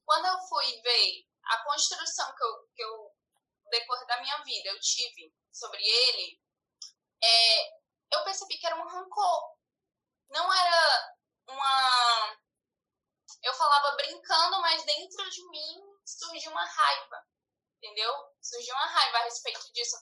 [0.05, 3.15] quando eu fui ver a construção que eu, que eu
[3.71, 6.39] decorrer da minha vida, eu tive sobre ele,
[7.23, 7.69] é,
[8.11, 9.57] eu percebi que era um rancor.
[10.29, 11.15] Não era
[11.47, 12.37] uma.
[13.41, 17.25] Eu falava brincando, mas dentro de mim surgiu uma raiva,
[17.81, 18.13] entendeu?
[18.41, 19.97] Surgiu uma raiva a respeito disso.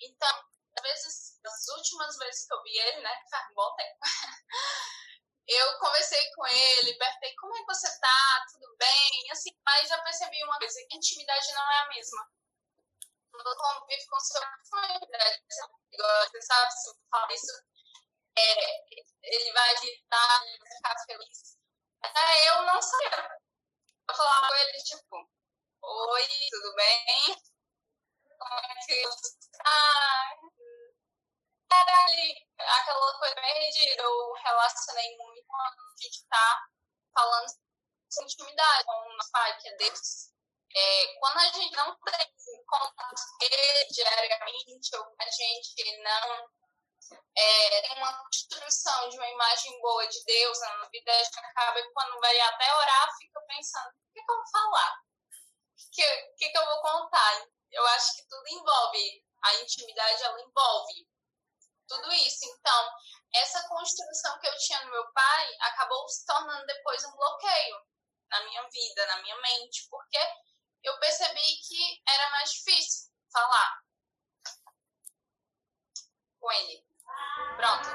[0.00, 0.44] Então,
[0.76, 3.98] às vezes, as últimas vezes que eu vi ele, né, faz um bom tempo,
[5.48, 9.98] eu conversei com ele, perguntei como é que você tá, tudo bem, assim, mas já
[10.02, 12.30] percebi uma coisa, que a intimidade não é a mesma.
[13.32, 15.42] Quando convive com seu intimidade,
[16.30, 17.64] você sabe se eu falar isso,
[18.38, 18.82] é,
[19.22, 21.58] ele vai gritar, ele vai ficar feliz.
[22.02, 23.40] Até eu não sabia.
[24.08, 25.30] Eu falava com ele, tipo,
[25.82, 27.36] oi, tudo bem?
[28.38, 30.38] Como é que você tá?
[31.72, 36.66] Era ali, aquela coisa bem eu relacionei muito quando a gente tá
[37.14, 40.32] falando de intimidade com nosso pai, que é.
[40.74, 46.50] É, quando a gente não tem contato com diariamente, ou a gente não
[47.36, 51.82] é, tem uma construção de uma imagem boa de Deus na vida, a gente acaba
[51.92, 55.11] quando vai até orar, fica pensando, o que, que eu vou falar?
[55.92, 56.02] Que,
[56.36, 57.46] que, que eu vou contar?
[57.70, 61.08] Eu acho que tudo envolve, a intimidade ela envolve
[61.88, 62.44] tudo isso.
[62.44, 62.90] Então,
[63.34, 67.76] essa construção que eu tinha no meu pai acabou se tornando depois um bloqueio
[68.30, 70.18] na minha vida, na minha mente, porque
[70.82, 73.82] eu percebi que era mais difícil falar
[76.40, 76.84] com ele.
[77.56, 77.88] Pronto.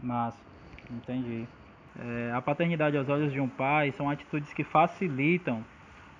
[0.00, 0.38] Massa,
[0.90, 1.57] entendi.
[1.98, 5.64] É, a paternidade aos olhos de um pai são atitudes que facilitam,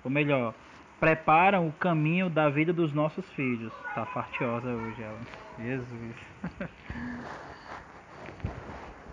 [0.03, 0.53] ou melhor,
[0.99, 3.71] preparam o caminho da vida dos nossos filhos.
[3.95, 5.19] Tá fartiosa hoje ela.
[5.57, 6.15] Jesus.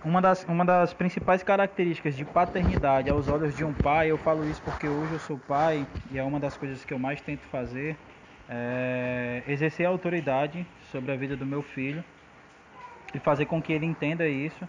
[0.04, 4.48] Uma das, uma das principais características de paternidade aos olhos de um pai, eu falo
[4.48, 7.40] isso porque hoje eu sou pai e é uma das coisas que eu mais tento
[7.50, 7.96] fazer,
[8.48, 12.04] é exercer autoridade sobre a vida do meu filho
[13.12, 14.68] e fazer com que ele entenda isso.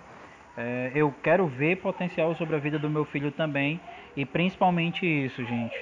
[0.57, 3.79] É, eu quero ver potencial sobre a vida do meu filho também
[4.15, 5.77] e principalmente isso, gente.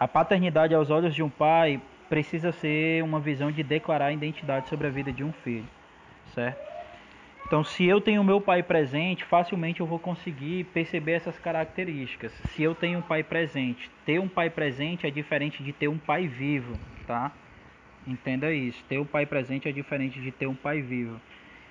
[0.00, 4.68] A paternidade aos olhos de um pai precisa ser uma visão de declarar a identidade
[4.70, 5.68] sobre a vida de um filho,
[6.34, 6.64] certo?
[7.46, 12.32] Então, se eu tenho meu pai presente, facilmente eu vou conseguir perceber essas características.
[12.54, 15.98] Se eu tenho um pai presente, ter um pai presente é diferente de ter um
[15.98, 16.76] pai vivo,
[17.06, 17.30] tá?
[18.06, 18.82] Entenda isso.
[18.88, 21.20] Ter um pai presente é diferente de ter um pai vivo.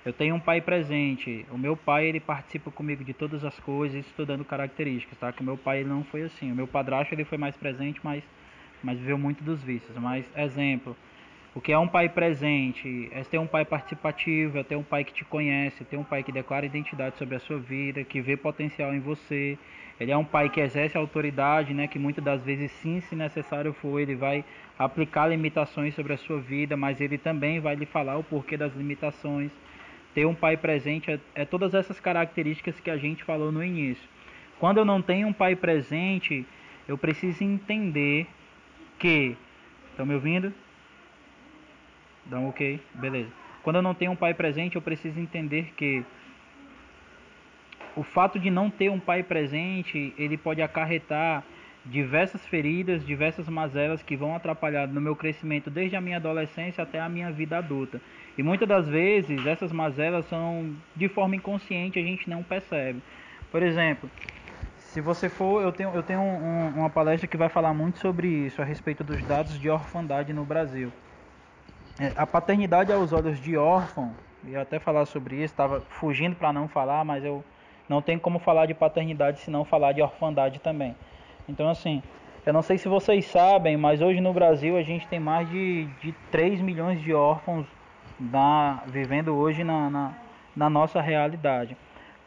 [0.06, 1.44] Eu tenho um pai presente.
[1.50, 5.32] O meu pai ele participa comigo de todas as coisas, estudando características, tá?
[5.32, 6.52] Que o meu pai não foi assim.
[6.52, 8.22] O meu padrasto ele foi mais presente, mas
[8.84, 9.96] mas viveu muito dos vícios.
[9.98, 10.96] Mas exemplo,
[11.56, 13.08] o que é um pai presente?
[13.10, 16.04] É ter um pai participativo, é ter um pai que te conhece, é ter um
[16.04, 19.58] pai que declara identidade sobre a sua vida, que vê potencial em você.
[19.98, 21.88] Ele é um pai que exerce autoridade, né?
[21.88, 24.44] Que muitas das vezes, sim, se necessário for, ele vai
[24.78, 28.72] aplicar limitações sobre a sua vida, mas ele também vai lhe falar o porquê das
[28.72, 29.50] limitações.
[30.16, 34.02] Ter um pai presente é, é todas essas características que a gente falou no início.
[34.58, 36.46] Quando eu não tenho um pai presente,
[36.88, 38.26] eu preciso entender
[38.98, 39.36] que.
[39.90, 40.54] Estão me ouvindo?
[42.24, 42.80] Dá um ok?
[42.94, 43.28] Beleza.
[43.62, 46.02] Quando eu não tenho um pai presente, eu preciso entender que
[47.94, 51.44] o fato de não ter um pai presente, ele pode acarretar
[51.86, 57.00] diversas feridas, diversas mazelas que vão atrapalhar no meu crescimento desde a minha adolescência até
[57.00, 58.00] a minha vida adulta.
[58.36, 63.00] E muitas das vezes essas mazelas são de forma inconsciente, a gente não percebe.
[63.50, 64.10] Por exemplo,
[64.76, 68.28] se você for, eu tenho, eu tenho um, uma palestra que vai falar muito sobre
[68.28, 70.92] isso, a respeito dos dados de orfandade no Brasil.
[71.98, 74.12] É, a paternidade aos olhos de órfão,
[74.44, 77.44] ia até falar sobre isso, estava fugindo para não falar, mas eu
[77.88, 80.96] não tenho como falar de paternidade se não falar de orfandade também.
[81.48, 82.02] Então, assim,
[82.44, 85.86] eu não sei se vocês sabem, mas hoje no Brasil a gente tem mais de,
[86.00, 87.66] de 3 milhões de órfãos
[88.18, 90.12] na, vivendo hoje na, na,
[90.54, 91.76] na nossa realidade.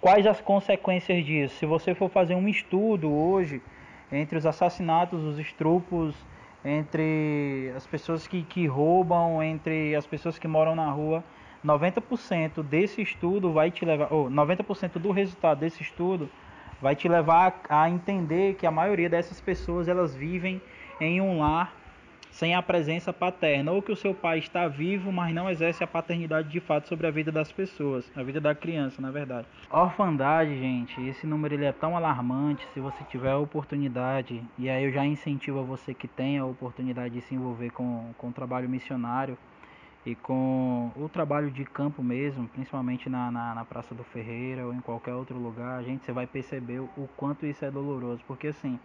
[0.02, 1.56] Quais as consequências disso?
[1.56, 3.62] Se você for fazer um estudo hoje
[4.12, 6.16] entre os assassinatos, os estrupos,
[6.64, 11.24] entre as pessoas que, que roubam, entre as pessoas que moram na rua,
[11.66, 16.30] 90% desse estudo vai te levar, ou 90% do resultado desse estudo
[16.82, 20.62] vai te levar a entender que a maioria dessas pessoas elas vivem
[21.00, 21.74] em um lar
[22.32, 25.88] sem a presença paterna, ou que o seu pai está vivo, mas não exerce a
[25.88, 29.48] paternidade de fato sobre a vida das pessoas, a vida da criança, na verdade.
[29.70, 34.86] Orfandade, gente, esse número ele é tão alarmante, se você tiver a oportunidade, e aí
[34.86, 38.34] eu já incentivo a você que tenha a oportunidade de se envolver com, com o
[38.34, 39.38] trabalho missionário
[40.06, 44.74] e com o trabalho de campo mesmo, principalmente na, na, na Praça do Ferreira ou
[44.74, 48.48] em qualquer outro lugar, a gente você vai perceber o quanto isso é doloroso, porque
[48.48, 48.80] assim,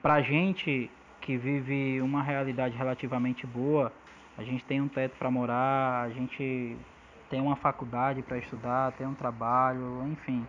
[0.00, 3.92] pra gente que vive uma realidade relativamente boa,
[4.36, 6.76] a gente tem um teto para morar, a gente
[7.28, 10.46] tem uma faculdade para estudar, tem um trabalho, enfim.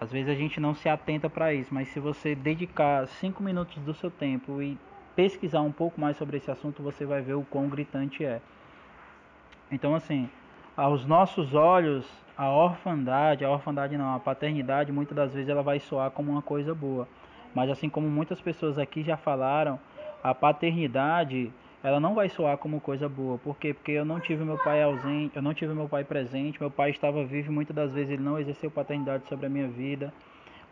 [0.00, 3.76] Às vezes a gente não se atenta para isso, mas se você dedicar cinco minutos
[3.82, 4.76] do seu tempo e
[5.14, 8.40] pesquisar um pouco mais sobre esse assunto, você vai ver o quão gritante é.
[9.72, 10.28] Então, assim,
[10.76, 12.06] aos nossos olhos,
[12.36, 16.42] a orfandade, a orfandade não, a paternidade, muitas das vezes ela vai soar como uma
[16.42, 17.08] coisa boa.
[17.54, 19.80] Mas assim como muitas pessoas aqui já falaram,
[20.22, 21.50] a paternidade
[21.82, 23.38] ela não vai soar como coisa boa.
[23.38, 23.72] Por quê?
[23.72, 26.90] Porque eu não tive meu pai ausente, eu não tive meu pai presente, meu pai
[26.90, 30.12] estava vivo e muitas das vezes ele não exerceu paternidade sobre a minha vida.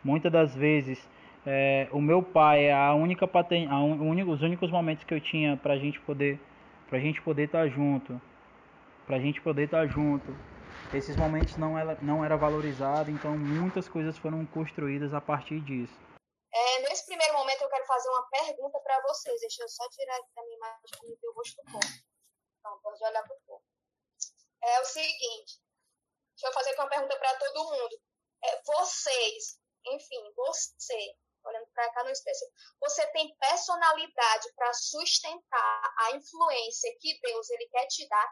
[0.03, 1.09] Muitas das vezes
[1.45, 5.19] é, o meu pai é a única pater, a un, os únicos momentos que eu
[5.19, 6.39] tinha para gente poder
[6.93, 7.69] gente poder estar tá
[9.11, 10.31] junto, pra gente poder estar tá junto.
[10.93, 15.93] Esses momentos não era, não era valorizado, então muitas coisas foram construídas a partir disso.
[16.53, 19.39] É, nesse primeiro momento, eu quero fazer uma pergunta para vocês.
[19.39, 21.93] Deixa eu só tirar aqui da minha imagem para ver o rosto do povo.
[22.59, 23.63] Então, pode olhar para o povo.
[24.63, 25.59] É o seguinte:
[26.35, 28.01] deixa eu fazer uma pergunta para todo mundo.
[28.43, 36.11] É, vocês, enfim, você, olhando para cá no específico, você tem personalidade para sustentar a
[36.11, 38.27] influência que Deus ele quer te dar?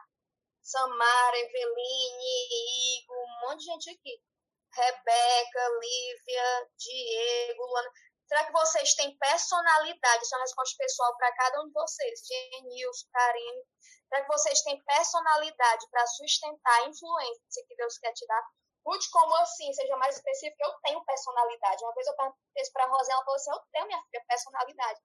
[0.62, 4.22] Samara, Eveline, Igor, um monte de gente aqui.
[4.72, 7.90] Rebeca, Lívia, Diego, Luana.
[8.28, 10.22] Será que vocês têm personalidade?
[10.22, 12.20] Isso é uma resposta pessoal para cada um de vocês.
[12.26, 13.64] Genilson, Karine.
[14.08, 18.42] Será que vocês têm personalidade para sustentar a influência que Deus quer te dar?
[18.86, 19.72] Ruth, como assim?
[19.72, 21.84] Seja mais específico, eu tenho personalidade.
[21.84, 25.00] Uma vez eu perguntei isso para a Rosana, ela falou assim, eu tenho, minha personalidade.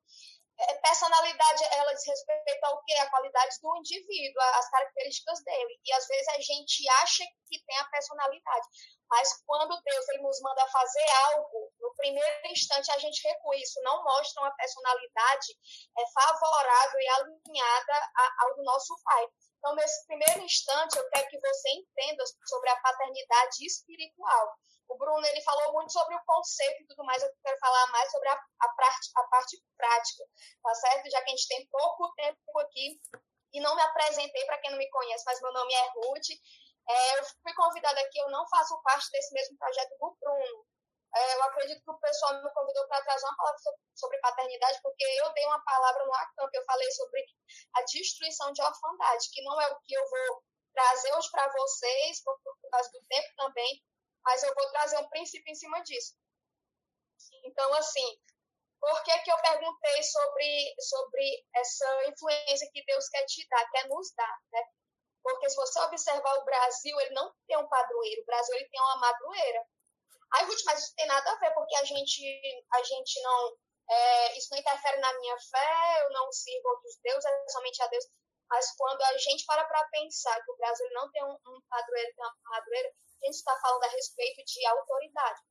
[0.58, 2.94] É, personalidade, ela diz respeito ao quê?
[2.94, 5.80] A qualidade do indivíduo, as características dele.
[5.84, 8.68] E às vezes a gente acha que tem a personalidade.
[9.10, 13.56] Mas quando Deus ele nos manda fazer algo, no primeiro instante a gente recua.
[13.58, 15.58] Isso não mostra uma personalidade
[15.98, 19.28] é, favorável e alinhada ao nosso Pai.
[19.58, 24.56] Então, nesse primeiro instante, eu quero que você entenda sobre a paternidade espiritual.
[24.88, 28.10] O Bruno ele falou muito sobre o conceito e tudo mais, eu quero falar mais
[28.12, 30.24] sobre a, a, parte, a parte prática,
[30.64, 31.10] tá certo?
[31.10, 33.00] Já que a gente tem pouco tempo aqui
[33.54, 36.30] e não me apresentei para quem não me conhece, mas meu nome é Ruth.
[36.88, 40.66] É, eu fui convidada aqui, eu não faço parte desse mesmo projeto do Bruno.
[41.16, 43.60] É, eu acredito que o pessoal me convidou para trazer uma palavra
[43.96, 47.26] sobre paternidade, porque eu dei uma palavra no Acamp, eu falei sobre
[47.76, 50.44] a destruição de orfandade, que não é o que eu vou
[50.74, 53.82] trazer hoje para vocês, por, por causa do tempo também,
[54.26, 56.16] mas eu vou trazer um princípio em cima disso.
[57.44, 58.20] Então, assim,
[58.80, 63.88] por que, que eu perguntei sobre, sobre essa influência que Deus quer te dar, quer
[63.88, 64.62] nos dar, né?
[65.24, 68.80] Porque se você observar o Brasil, ele não tem um padroeiro, o Brasil ele tem
[68.80, 69.66] uma madroeira.
[70.34, 73.58] Aí, Ruth, mas isso tem nada a ver, porque a gente, a gente não.
[73.90, 77.88] É, isso não interfere na minha fé, eu não sirvo outros deuses, é somente a
[77.88, 78.06] Deus.
[78.50, 82.14] Mas quando a gente para para pensar que o Brasil não tem um, um padroeiro,
[82.16, 85.42] tem uma padroeira, a gente está falando a respeito de autoridade,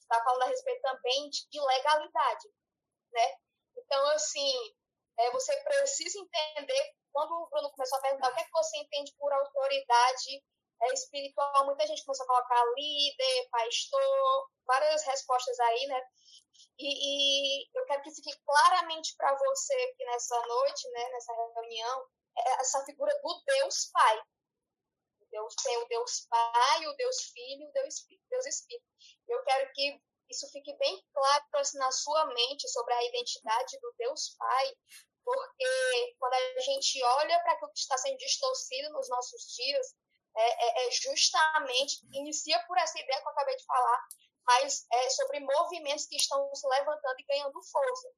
[0.00, 2.48] está falando a respeito também de legalidade,
[3.12, 3.36] né?
[3.76, 4.52] Então, assim,
[5.18, 8.76] é, você precisa entender, quando o Bruno começou a perguntar o que é que você
[8.78, 10.42] entende por autoridade
[10.82, 16.00] é, espiritual, muita gente começou a colocar líder, pastor, várias respostas aí, né?
[16.78, 22.06] E, e eu quero que fique claramente para você aqui nessa noite, né, nessa reunião,
[22.60, 24.22] essa figura do Deus Pai.
[25.30, 28.24] Deus tem o Deus Pai, o Deus Filho, o Deus Espírito.
[28.30, 28.86] Deus Espírito.
[29.28, 31.44] Eu quero que isso fique bem claro
[31.74, 34.76] na sua mente sobre a identidade do Deus Pai,
[35.24, 39.94] porque quando a gente olha para aquilo que está sendo distorcido nos nossos dias,
[40.36, 44.00] é, é, é, justamente, inicia por essa ideia que eu acabei de falar,
[44.46, 48.08] mas é sobre movimentos que estão se levantando e ganhando força.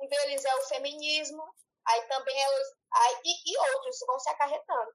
[0.00, 1.42] Um deles é o feminismo,
[1.86, 2.48] aí também é,
[2.92, 4.92] aí, e, e outros vão se acarretando.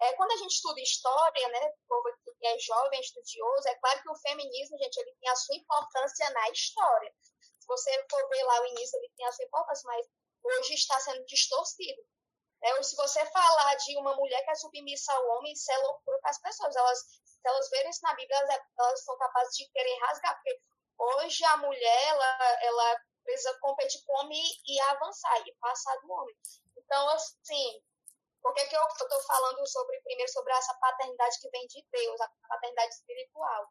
[0.00, 4.02] É, quando a gente estuda história, né, o povo que é jovem, estudioso, é claro
[4.02, 7.14] que o feminismo, gente, ele tem a sua importância na história.
[7.60, 10.06] Se você for ver lá o início, ele tem a sua importância, mas
[10.42, 12.02] hoje está sendo distorcido.
[12.64, 15.78] É, ou se você falar de uma mulher que é submissa ao homem, isso é
[15.78, 16.74] loucura para as pessoas.
[16.74, 20.60] Elas, se elas verem isso na Bíblia, elas, elas são capazes de querer rasgar, porque
[20.98, 26.12] hoje a mulher, ela, ela precisa competir com o homem e avançar, e passar do
[26.12, 26.36] homem.
[26.76, 27.82] Então, assim,
[28.42, 32.20] por que, que eu estou falando sobre primeiro sobre essa paternidade que vem de Deus,
[32.20, 33.68] a paternidade espiritual?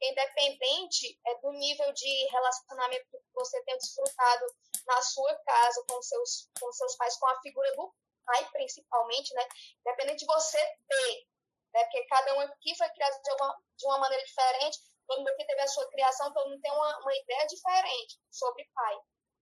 [0.00, 4.46] Independente é, do nível de relacionamento que você tem desfrutado
[4.86, 9.46] na sua casa com seus, com seus pais, com a figura do pai principalmente, né?
[9.80, 11.26] Independente de você ter,
[11.72, 11.84] né?
[11.84, 15.44] Porque cada um aqui foi criado de, uma de uma maneira diferente, todo mundo aqui
[15.44, 18.96] teve a sua criação, todo mundo tem uma, uma ideia diferente sobre pai.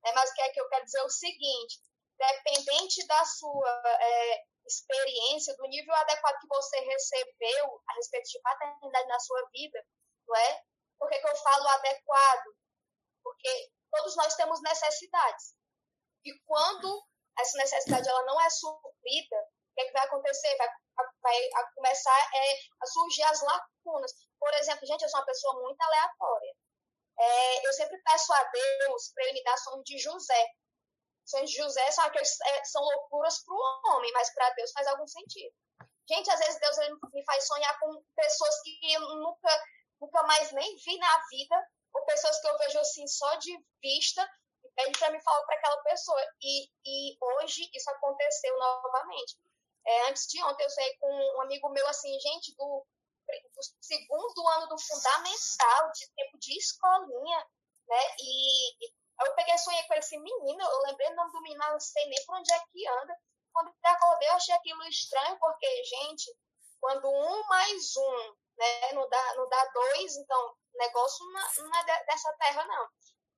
[0.04, 0.12] Né?
[0.14, 1.80] Mas o que é que eu quero dizer é o seguinte,
[2.18, 9.08] dependente da sua é, experiência, do nível adequado que você recebeu a respeito de paternidade
[9.08, 9.84] na sua vida,
[10.26, 10.62] não é?
[10.98, 12.44] Por que, que eu falo adequado?
[13.22, 15.54] Porque todos nós temos necessidades.
[16.24, 17.04] E quando
[17.38, 20.56] essa necessidade ela não é suprida, o que, é que vai acontecer?
[20.56, 20.68] Vai,
[21.22, 24.12] vai começar é, a surgir as lacunas.
[24.42, 26.54] Por exemplo, gente, eu sou uma pessoa muito aleatória.
[27.18, 30.50] É, eu sempre peço a Deus para ele me dar sonho de José
[31.24, 34.86] sonhos de José são, aqueles, é, são loucuras para o homem, mas para Deus faz
[34.86, 35.54] algum sentido.
[36.08, 39.64] Gente, às vezes Deus ele me faz sonhar com pessoas que eu nunca,
[40.00, 44.28] nunca mais nem vi na vida, ou pessoas que eu vejo assim só de vista,
[44.64, 46.20] e pede para me falar para aquela pessoa.
[46.42, 49.38] E, e hoje isso aconteceu novamente.
[49.86, 52.86] É, antes de ontem eu saí com um amigo meu assim, gente, do,
[53.40, 57.46] do segundo ano do fundamental, de tempo de escolinha,
[57.88, 58.16] né?
[58.18, 58.86] E,
[59.24, 62.26] eu peguei sonhei com esse menino, eu lembrei o nome do menino, não sei nem
[62.26, 63.16] por onde é que anda.
[63.52, 66.34] Quando eu acordei, eu achei aquilo estranho, porque, gente,
[66.80, 72.04] quando um mais um né, não, dá, não dá dois, então negócio não, não é
[72.04, 72.88] dessa terra, não.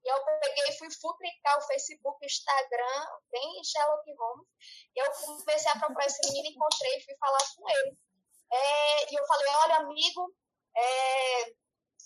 [0.04, 4.46] E eu peguei fui futricar o Facebook, o Instagram, bem Sherlock Holmes.
[4.94, 7.98] E eu comecei a procurar esse menino, encontrei e fui falar com ele.
[8.54, 10.32] É, e eu falei, olha, amigo,
[10.76, 11.44] é,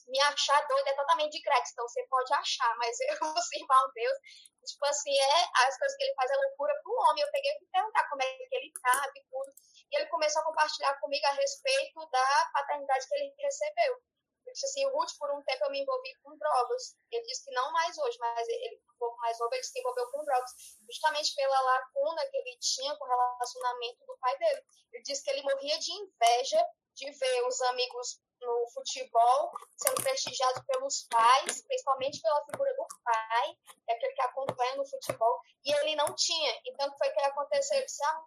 [0.08, 3.66] me achar doida é totalmente de grátis, então você pode achar, mas eu vou servir
[3.94, 4.18] Deus.
[4.64, 7.22] Tipo assim, é, as coisas que ele faz é loucura pro homem.
[7.22, 9.52] Eu peguei e perguntar como é que ele tá, e tudo.
[9.90, 14.02] E ele começou a compartilhar comigo a respeito da paternidade que ele recebeu.
[14.50, 16.96] Assim, Ruth, por um tempo eu me envolvi com drogas.
[17.10, 20.10] Ele disse que não mais hoje, mas ele, um pouco mais novo, ele se envolveu
[20.10, 20.50] com drogas,
[20.90, 24.64] justamente pela lacuna que ele tinha com o relacionamento do pai dele.
[24.92, 30.64] Ele disse que ele morria de inveja de ver os amigos no futebol, sendo prestigiado
[30.64, 33.56] pelos pais, principalmente pela figura do pai,
[33.88, 36.60] é aquele que acompanha no futebol, e ele não tinha.
[36.66, 37.76] Então, foi o que aconteceu?
[37.76, 38.24] Ele disse, ah,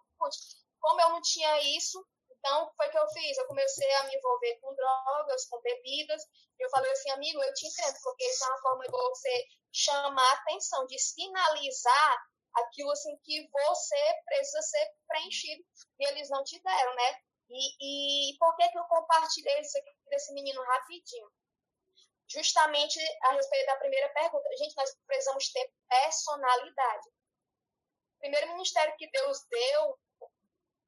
[0.80, 2.04] como eu não tinha isso,
[2.44, 3.38] Então, o que foi que eu fiz?
[3.38, 6.26] Eu comecei a me envolver com drogas, com bebidas.
[6.58, 10.28] Eu falei assim, amigo, eu te entendo, porque isso é uma forma de você chamar
[10.28, 15.64] a atenção, de sinalizar aquilo assim que você precisa ser preenchido
[16.00, 17.20] e eles não te deram, né?
[17.48, 21.30] E, e por que, que eu compartilhei isso aqui desse menino rapidinho?
[22.28, 24.48] Justamente a respeito da primeira pergunta.
[24.58, 27.08] Gente, nós precisamos ter personalidade.
[28.16, 29.98] O primeiro ministério que Deus deu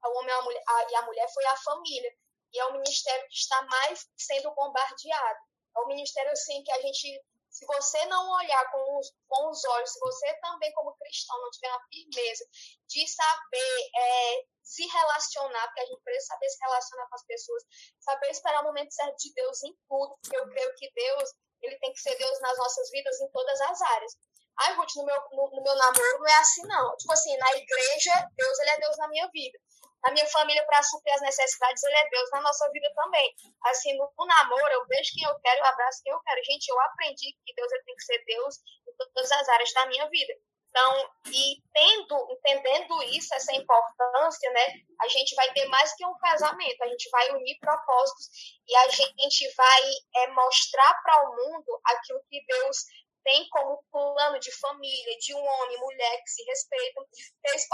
[0.04, 2.14] ao homem mulher, a, e a mulher foi a família.
[2.52, 5.40] E é o ministério que está mais sendo bombardeado.
[5.76, 7.20] É o ministério, assim, que a gente
[7.54, 11.68] se você não olhar com os bons olhos, se você também, como cristão, não tiver
[11.68, 12.44] a firmeza
[12.88, 17.62] de saber é, se relacionar, porque a gente precisa saber se relacionar com as pessoas,
[18.00, 21.30] saber esperar o momento certo de Deus em tudo, porque eu creio que Deus,
[21.62, 24.18] ele tem que ser Deus nas nossas vidas em todas as áreas.
[24.58, 26.96] Ai, Ruth, no meu, no, no meu namoro não é assim, não.
[26.96, 29.60] Tipo assim, na igreja, Deus, ele é Deus na minha vida
[30.04, 33.34] na minha família para suprir as necessidades, ele é Deus na nossa vida também.
[33.64, 36.44] Assim, no, no, namoro, eu vejo quem eu quero, eu abraço quem eu quero.
[36.44, 39.86] Gente, eu aprendi que Deus ele tem que ser Deus em todas as áreas da
[39.86, 40.34] minha vida.
[40.68, 44.66] Então, e tendo, entendendo isso, essa importância, né,
[45.00, 48.28] a gente vai ter mais que um casamento, a gente vai unir propósitos
[48.66, 49.82] e a gente vai
[50.16, 52.76] é, mostrar para o mundo aquilo que Deus
[53.22, 57.04] tem como plano de família, de um homem e mulher que se respeitam,
[57.40, 57.68] fez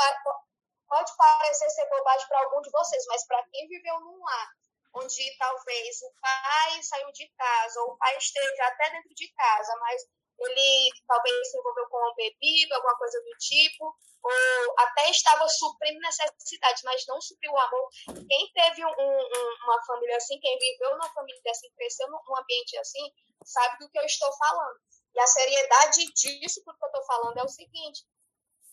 [0.90, 4.48] pode parecer ser bobagem para algum de vocês, mas para quem viveu num lar
[4.94, 9.76] onde talvez o pai saiu de casa, ou o pai esteve até dentro de casa,
[9.78, 10.02] mas
[10.40, 13.84] ele talvez se envolveu com bebida, alguma coisa do tipo,
[14.22, 17.88] ou até estava suprindo necessidades, mas não supriu o amor.
[18.06, 22.76] Quem teve um, um, uma família assim, quem viveu numa família assim, cresceu num ambiente
[22.78, 23.12] assim,
[23.44, 24.80] sabe do que eu estou falando.
[25.14, 28.04] E a seriedade disso, que eu estou falando, é o seguinte: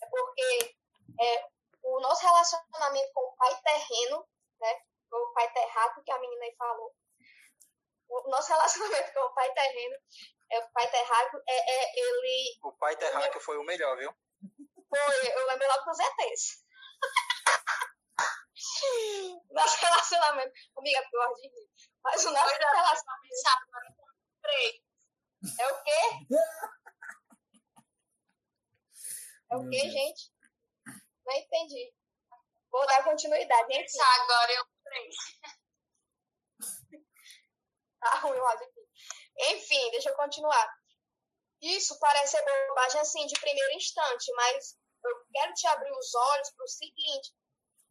[0.01, 0.76] é porque
[1.20, 1.45] é,
[1.84, 4.28] o nosso relacionamento com o pai terreno,
[4.59, 4.73] né?
[5.09, 6.93] Com o pai terráqueo que a menina aí falou.
[8.09, 9.95] O nosso relacionamento com o pai terreno,
[10.51, 12.59] é, o pai terráqueo, é, é ele.
[12.63, 14.13] O pai terráqueo foi o melhor, viu?
[14.89, 16.63] Foi, eu lembrei logo dos ETs.
[19.51, 20.53] nosso relacionamento.
[20.78, 21.69] Amiga, porque eu gosto de rir.
[22.03, 23.17] Mas o nosso relacionamento.
[25.59, 26.01] É o quê?
[29.49, 30.30] É o quê, gente?
[31.28, 31.93] Não entendi.
[32.71, 33.75] Vou dar continuidade.
[33.75, 33.99] Enfim.
[33.99, 34.65] Agora eu
[37.99, 38.88] tá ruim o áudio aqui.
[39.53, 40.73] Enfim, deixa eu continuar.
[41.61, 42.38] Isso parece
[42.69, 47.34] bobagem assim de primeiro instante, mas eu quero te abrir os olhos para o seguinte,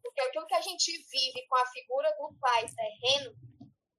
[0.01, 3.35] porque aquilo que a gente vive com a figura do pai terreno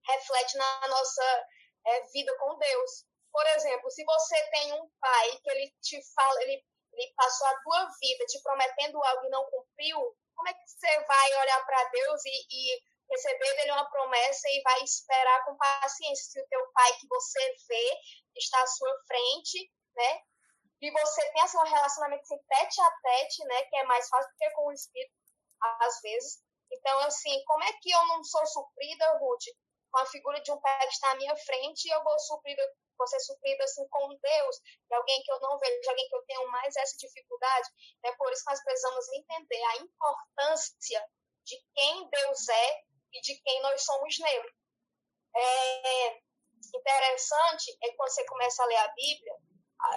[0.07, 1.47] reflete na nossa
[1.87, 3.07] é, vida com Deus.
[3.31, 6.65] Por exemplo, se você tem um pai que ele te fala, ele
[6.99, 11.01] ele passou a tua vida te prometendo algo e não cumpriu, como é que você
[11.05, 16.31] vai olhar para Deus e, e receber dele uma promessa e vai esperar com paciência
[16.31, 18.01] se o teu pai que você vê
[18.37, 20.23] está à sua frente, né?
[20.81, 23.63] E você tem assim, um relacionamento assim, tete a tete, né?
[23.65, 25.13] Que é mais fácil do que com o Espírito,
[25.81, 26.41] às vezes.
[26.71, 29.45] Então, assim, como é que eu não sou suprida, Ruth,
[29.91, 32.63] com a figura de um pai que está à minha frente e eu vou suprida
[32.99, 34.57] você suprido assim com Deus,
[34.89, 37.69] de alguém que eu não vejo, alguém que eu tenho mais essa dificuldade.
[38.05, 41.09] É por isso que nós precisamos entender a importância
[41.45, 42.83] de quem Deus é
[43.15, 44.53] e de quem nós somos nele.
[45.37, 46.21] É
[46.75, 49.35] interessante é quando você começa a ler a Bíblia,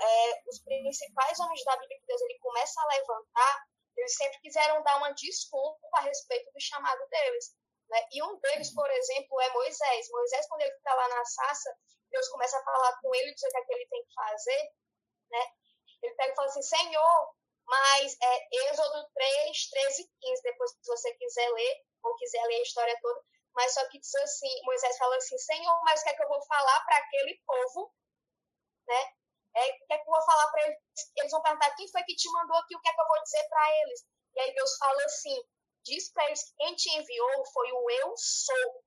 [0.04, 3.66] é, os principais homens da Bíblia que Deus ele começa a levantar,
[3.98, 7.56] eles sempre quiseram dar uma desculpa a respeito do chamado deles.
[7.92, 8.00] Né?
[8.12, 10.10] E um deles, por exemplo, é Moisés.
[10.10, 11.78] Moisés, quando ele está lá na sarça,
[12.10, 14.74] Deus começa a falar com ele, dizer o que, é que ele tem que fazer,
[15.30, 15.46] né?
[16.02, 17.36] Ele pega e fala assim, Senhor,
[17.66, 22.60] mas é Êxodo 3, 13 e 15, depois se você quiser ler, ou quiser ler
[22.60, 23.24] a história toda,
[23.54, 26.30] mas só que diz assim, Moisés fala assim, Senhor, mas o que é que eu
[26.30, 27.94] vou falar para aquele povo,
[28.88, 29.14] né?
[29.54, 30.78] É, o que é que eu vou falar para eles?
[31.18, 33.22] Eles vão perguntar, quem foi que te mandou aqui, o que é que eu vou
[33.22, 34.06] dizer para eles?
[34.34, 35.44] E aí Deus fala assim,
[35.84, 38.84] diz para eles que quem te enviou foi o eu sou.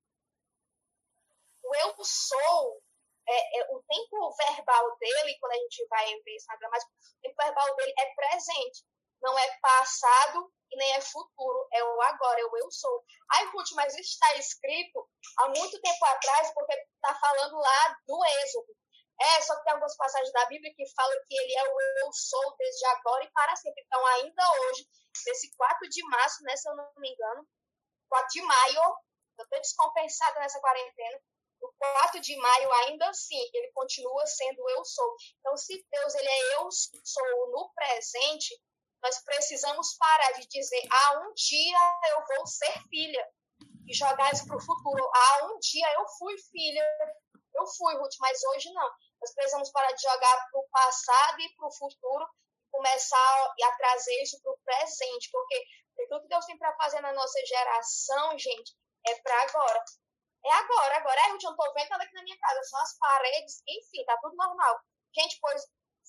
[1.62, 2.82] O eu sou
[3.26, 7.20] é, é, o tempo verbal dele, quando a gente vai ver isso na gramática, o
[7.22, 8.84] tempo verbal dele é presente,
[9.22, 13.04] não é passado e nem é futuro, é o agora, é o eu sou.
[13.32, 18.24] Ai, Ruth, mas isso está escrito há muito tempo atrás, porque está falando lá do
[18.42, 18.76] Êxodo.
[19.20, 22.12] É, só que tem algumas passagens da Bíblia que falam que ele é o eu
[22.12, 23.82] sou desde agora e para sempre.
[23.86, 24.88] Então, ainda hoje,
[25.26, 27.46] nesse 4 de março, né, se eu não me engano,
[28.08, 28.80] 4 de maio,
[29.38, 31.20] eu estou descompensada nessa quarentena,
[31.60, 35.16] o 4 de maio, ainda assim, ele continua sendo eu sou.
[35.38, 38.60] Então, se Deus ele é eu sou no presente,
[39.02, 43.28] nós precisamos parar de dizer, ah, um dia eu vou ser filha.
[43.86, 45.10] e jogar isso para o futuro.
[45.14, 46.82] Ah, um dia eu fui filha,
[47.54, 48.90] eu fui, Ruth, mas hoje não.
[49.20, 52.26] Nós precisamos parar de jogar para o passado e para o futuro,
[52.70, 55.64] começar a trazer isso para o presente, porque
[56.08, 58.74] tudo que Deus tem para fazer na nossa geração, gente,
[59.06, 59.84] é para agora.
[60.44, 61.20] É agora, agora.
[61.20, 64.04] É, Ruth, eu não tô vendo nada aqui na minha casa, são as paredes, enfim,
[64.04, 64.80] tá tudo normal.
[65.14, 65.62] Gente, pois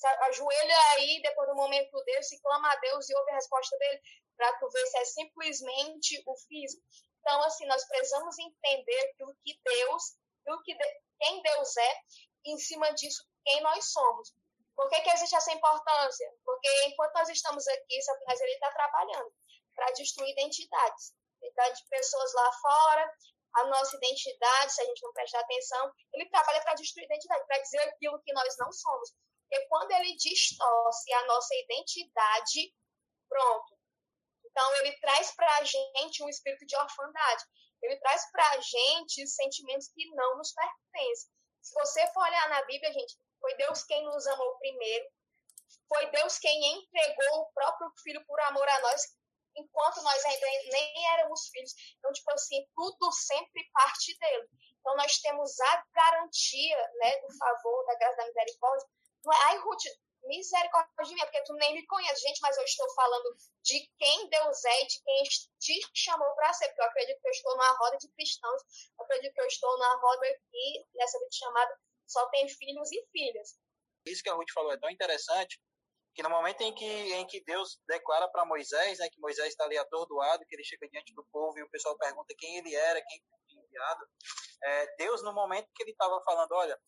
[0.03, 4.01] ajoelha aí depois do momento Deus, se clama a Deus e ouve a resposta dele,
[4.35, 6.83] para tu ver se é simplesmente o físico.
[7.19, 10.03] Então, assim, nós precisamos entender o que Deus,
[10.47, 10.77] o que
[11.19, 12.01] quem Deus é,
[12.45, 14.33] em cima disso, quem nós somos.
[14.75, 16.33] Por que, que existe essa importância?
[16.43, 19.33] Porque enquanto nós estamos aqui, Satanás está trabalhando
[19.73, 21.13] para destruir identidades.
[21.41, 23.13] Identidade de pessoas lá fora,
[23.55, 27.59] a nossa identidade, se a gente não prestar atenção, ele trabalha para destruir identidade, para
[27.59, 29.13] dizer aquilo que nós não somos.
[29.47, 32.73] Porque quando ele distorce a nossa identidade,
[33.29, 33.77] pronto.
[34.43, 37.43] Então, ele traz para a gente um espírito de orfandade.
[37.81, 40.84] Ele traz para a gente sentimentos que não nos pertencem.
[41.61, 45.05] Se você for olhar na Bíblia, gente, foi Deus quem nos amou primeiro.
[45.87, 49.01] Foi Deus quem entregou o próprio Filho por amor a nós,
[49.55, 51.73] enquanto nós ainda nem éramos filhos.
[51.97, 54.47] Então, tipo assim, tudo sempre parte dele.
[54.79, 58.87] Então, nós temos a garantia né, do favor, da graça, da misericórdia,
[59.33, 59.83] é, ai, Ruth,
[60.25, 64.29] misericórdia de mim, porque tu nem me conhece, gente, mas eu estou falando de quem
[64.29, 65.23] Deus é e de quem
[65.59, 68.61] te chamou para ser, porque eu acredito que eu estou numa roda de cristãos,
[68.97, 73.05] eu acredito que eu estou numa roda aqui, nessa vida chamada só tem filhos e
[73.11, 73.57] filhas.
[74.05, 75.59] Isso que a Ruth falou é tão interessante,
[76.13, 79.65] que no momento em que, em que Deus declara para Moisés, né, que Moisés está
[79.65, 83.01] ali atordoado, que ele chega diante do povo e o pessoal pergunta quem ele era,
[83.01, 84.07] quem foi enviado,
[84.63, 86.79] é, Deus, no momento que ele estava falando, olha,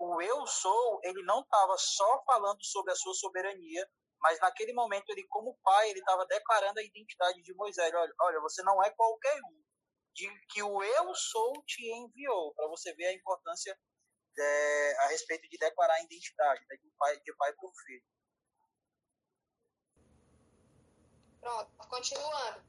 [0.00, 3.86] o eu sou, ele não estava só falando sobre a sua soberania,
[4.18, 7.92] mas naquele momento ele, como pai, ele estava declarando a identidade de Moisés.
[7.94, 9.62] Olha, olha, você não é qualquer um,
[10.14, 13.78] de que o eu sou te enviou, para você ver a importância
[14.38, 18.04] é, a respeito de declarar a identidade né, de pai, de pai para o filho.
[21.40, 22.62] Pronto, continuando.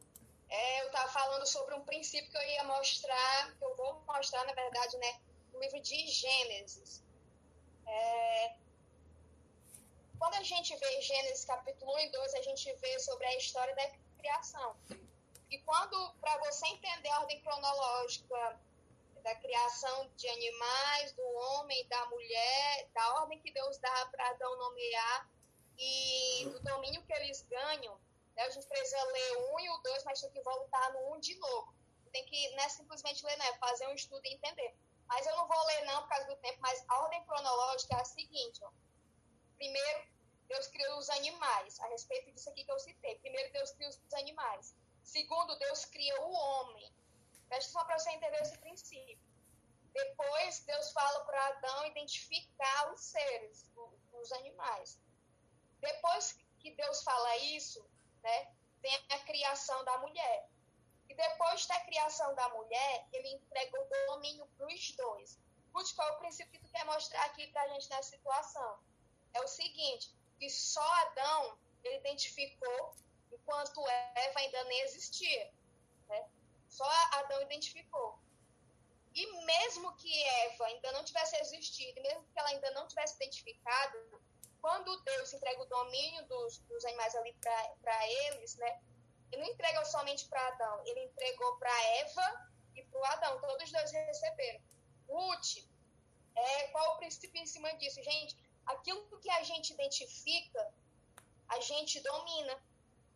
[0.49, 4.45] É, eu estava falando sobre um princípio que eu ia mostrar, que eu vou mostrar,
[4.45, 5.21] na verdade, né,
[5.53, 7.01] no livro de Gênesis.
[7.91, 8.55] É...
[10.17, 13.75] Quando a gente vê Gênesis capítulo 1 e 2, a gente vê sobre a história
[13.75, 14.75] da criação.
[15.49, 18.59] E quando, para você entender a ordem cronológica
[19.21, 24.57] da criação de animais, do homem, da mulher, da ordem que Deus dá para Adão
[24.57, 25.29] nomear
[25.77, 27.99] e do domínio que eles ganham,
[28.35, 28.43] né?
[28.43, 31.35] a gente precisa ler um e o dois, mas tem que voltar no um de
[31.35, 31.73] novo.
[32.11, 33.53] Tem que, não é simplesmente ler, né?
[33.57, 34.75] Fazer um estudo e entender.
[35.11, 37.99] Mas eu não vou ler não por causa do tempo, mas a ordem cronológica é
[37.99, 38.71] a seguinte, ó.
[39.57, 40.07] Primeiro,
[40.47, 43.19] Deus criou os animais, a respeito disso aqui que eu citei.
[43.19, 44.73] Primeiro, Deus criou os animais.
[45.03, 46.93] Segundo, Deus criou o homem.
[47.49, 49.19] Presta só para você entender esse princípio.
[49.93, 53.69] Depois, Deus fala para Adão identificar os seres,
[54.13, 54.97] os animais.
[55.81, 57.85] Depois que Deus fala isso,
[58.23, 60.49] né, vem a criação da mulher.
[61.11, 65.37] E depois da criação da mulher, ele entregou domínio para os dois.
[65.73, 68.79] Ruth, qual é o princípio que tu quer mostrar aqui para a gente nessa situação?
[69.33, 72.95] É o seguinte, que só Adão ele identificou
[73.29, 75.53] enquanto Eva ainda nem existia.
[76.07, 76.29] Né?
[76.69, 76.89] Só
[77.19, 78.17] Adão identificou.
[79.13, 83.97] E mesmo que Eva ainda não tivesse existido, mesmo que ela ainda não tivesse identificado,
[84.61, 87.33] quando Deus entrega o domínio dos, dos animais ali
[87.81, 88.81] para eles, né,
[89.31, 93.39] ele não entregou somente para Adão, ele entregou para Eva e para o Adão.
[93.41, 94.61] Todos os dois receberam.
[95.07, 95.57] Ruth,
[96.35, 98.01] é, qual o princípio em cima disso?
[98.03, 100.73] Gente, aquilo que a gente identifica,
[101.49, 102.61] a gente domina.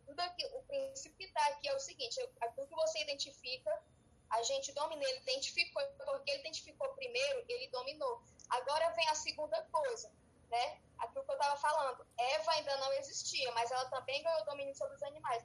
[0.06, 3.82] Tudo aqui, o princípio que está aqui é o seguinte: aquilo que você identifica,
[4.30, 5.02] a gente domina.
[5.02, 8.22] Ele identificou, porque ele identificou primeiro, ele dominou.
[8.50, 10.12] Agora vem a segunda coisa,
[10.50, 10.80] né?
[10.98, 12.06] Aquilo que eu estava falando.
[12.16, 15.44] Eva ainda não existia, mas ela também ganhou domínio sobre os animais.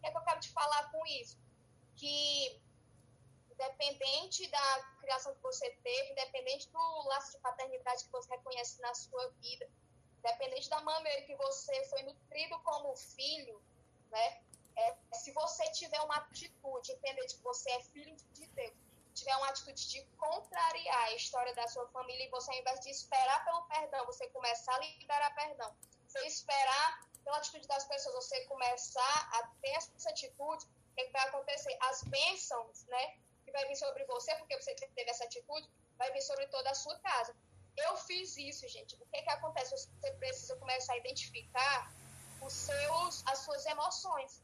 [0.00, 1.38] O que é que eu quero te falar com isso?
[1.94, 2.58] Que
[3.52, 8.94] independente da criação que você teve, independente do laço de paternidade que você reconhece na
[8.94, 9.68] sua vida,
[10.18, 13.62] independente da maneira que você foi nutrido como filho,
[14.10, 14.40] né?
[14.76, 18.72] É, se você tiver uma atitude, entender que você é filho de Deus,
[19.14, 22.88] tiver uma atitude de contrariar a história da sua família e você, ao invés de
[22.88, 25.76] esperar pelo perdão, você começar a liberar perdão,
[26.06, 31.04] você esperar pela atitude das pessoas, você começar a ter essa atitude, o que, é
[31.04, 31.76] que vai acontecer?
[31.82, 36.22] As bênçãos, né, que vai vir sobre você, porque você teve essa atitude, vai vir
[36.22, 37.34] sobre toda a sua casa.
[37.76, 38.96] Eu fiz isso, gente.
[38.96, 39.70] O que que acontece?
[39.70, 41.92] Você precisa começar a identificar
[42.42, 44.42] os seus, as suas emoções.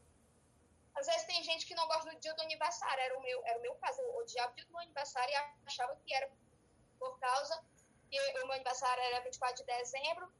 [0.95, 3.59] Às vezes tem gente que não gosta do dia do aniversário, era o meu, era
[3.59, 6.31] o meu caso, eu odiava o dia do meu aniversário e achava que era
[6.97, 7.61] por causa
[8.09, 10.31] que o meu aniversário era 24 de dezembro,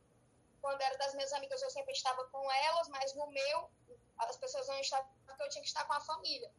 [0.61, 3.69] quando era das minhas amigas eu sempre estava com elas, mas no meu
[4.17, 6.51] as pessoas não estavam porque eu tinha que estar com a família.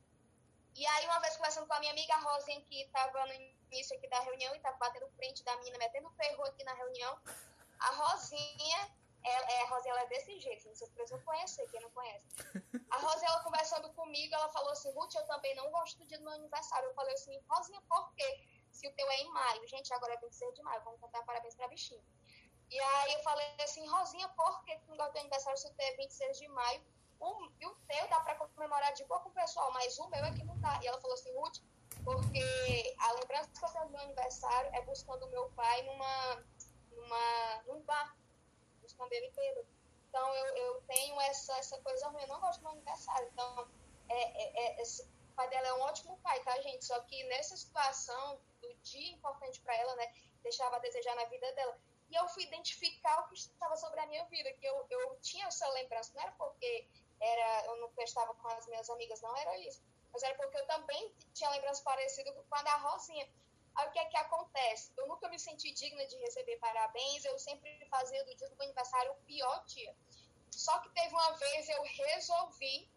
[0.75, 3.33] E aí, uma vez conversando com a minha amiga Rosinha, que estava no
[3.73, 7.19] início aqui da reunião e estava batendo frente da menina, metendo ferro aqui na reunião,
[7.81, 11.91] a Rosinha, ela, é, a Rosinha ela é desse jeito, vocês precisam conhecer, quem não
[11.91, 12.25] conhece.
[12.91, 16.19] A Rosinha, ela conversando comigo, ela falou assim, Ruth, eu também não gosto do dia
[16.19, 16.89] do meu aniversário.
[16.89, 18.45] Eu falei assim, Rosinha, por quê?
[18.71, 19.67] Se o teu é em maio.
[19.67, 22.03] Gente, agora é 26 de maio, vamos cantar parabéns pra bichinho.
[22.71, 25.87] E aí eu falei assim, Rosinha, por que não gosta do aniversário se o teu
[25.87, 26.83] é 26 de maio?
[27.21, 30.25] O, e o teu dá para comemorar de boa com o pessoal, mas o meu
[30.25, 30.79] é que não dá.
[30.83, 31.59] E ela falou assim, Ruth,
[32.05, 36.45] porque a lembrança que eu tenho do meu aniversário é buscando o meu pai numa,
[36.93, 38.17] numa, num bar,
[38.83, 39.67] buscando ele Pedro.
[40.09, 43.29] Então eu, eu tenho essa, essa coisa ruim, eu não gosto do meu aniversário.
[43.33, 43.69] Então,
[44.09, 46.85] é, é, é, o pai dela é um ótimo pai, tá, gente?
[46.85, 50.13] Só que nessa situação do dia importante para ela, né,
[50.43, 51.79] deixava a desejar na vida dela.
[52.11, 55.47] E eu fui identificar o que estava sobre a minha vida, que eu, eu tinha
[55.47, 56.89] essa lembrança, não era porque
[57.21, 59.83] era, eu não estava com as minhas amigas, não era isso.
[60.13, 63.29] Mas era porque eu também tinha lembrança parecida com a da Rosinha.
[63.77, 64.93] Aí o que é que acontece?
[64.97, 68.65] Eu nunca me senti digna de receber parabéns, eu sempre fazia do dia do meu
[68.65, 69.95] aniversário o pior dia.
[70.51, 72.91] Só que teve uma vez eu resolvi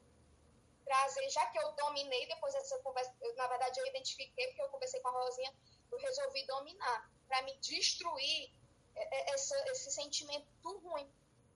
[0.86, 4.70] trazer, já que eu dominei depois dessa conversa, eu, na verdade eu identifiquei, porque eu
[4.70, 5.54] conversei com a Rosinha,
[5.92, 8.52] eu resolvi dominar, para me destruir
[8.96, 10.48] essa, esse sentimento
[10.80, 11.10] ruim.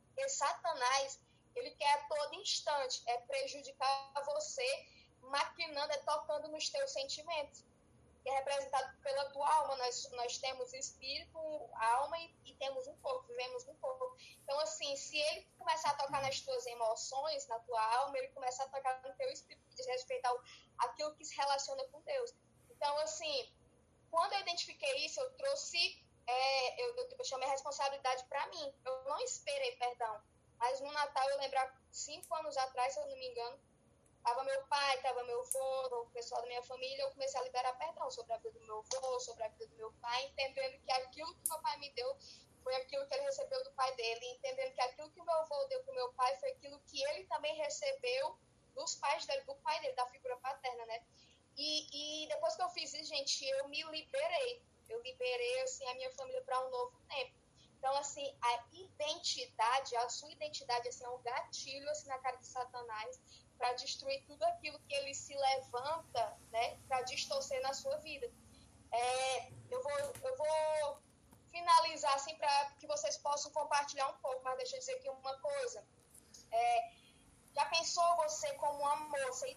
[0.07, 1.19] Porque Satanás,
[1.55, 4.87] ele quer a todo instante é prejudicar você,
[5.21, 7.63] maquinando, é tocando nos teus sentimentos.
[8.23, 9.75] Que é representado pela tua alma.
[9.75, 11.37] Nós, nós temos espírito,
[11.75, 14.17] alma e, e temos um corpo, vivemos um corpo.
[14.43, 18.63] Então, assim, se ele começar a tocar nas tuas emoções, na tua alma, ele começa
[18.63, 20.41] a tocar no teu espírito, que diz respeito ao,
[20.79, 22.33] aquilo que se relaciona com Deus.
[22.71, 23.53] Então, assim,
[24.09, 28.73] quando eu identifiquei isso, eu trouxe é, eu, eu, eu chamei a responsabilidade para mim.
[28.85, 30.21] Eu não esperei perdão.
[30.57, 31.59] Mas no Natal, eu lembro,
[31.91, 33.59] cinco anos atrás, se eu não me engano,
[34.23, 37.77] tava meu pai, tava meu avô, o pessoal da minha família, eu comecei a liberar
[37.77, 40.91] perdão sobre a vida do meu avô, sobre a vida do meu pai, entendendo que
[40.91, 42.17] aquilo que meu pai me deu
[42.63, 45.83] foi aquilo que ele recebeu do pai dele, entendendo que aquilo que meu avô deu
[45.83, 48.35] pro meu pai foi aquilo que ele também recebeu
[48.73, 51.05] dos pais dele, do pai dele, da figura paterna, né?
[51.55, 55.95] E, e depois que eu fiz isso, gente, eu me liberei eu liberei assim, a
[55.95, 57.33] minha família para um novo tempo.
[57.77, 62.47] Então, assim, a identidade, a sua identidade assim, é um gatilho assim, na cara de
[62.47, 63.19] Satanás
[63.57, 68.29] para destruir tudo aquilo que ele se levanta né, para distorcer na sua vida.
[68.91, 70.99] É, eu, vou, eu vou
[71.51, 75.37] finalizar assim para que vocês possam compartilhar um pouco, mas deixa eu dizer aqui uma
[75.39, 75.85] coisa.
[76.51, 76.91] É,
[77.53, 79.47] já pensou você como uma moça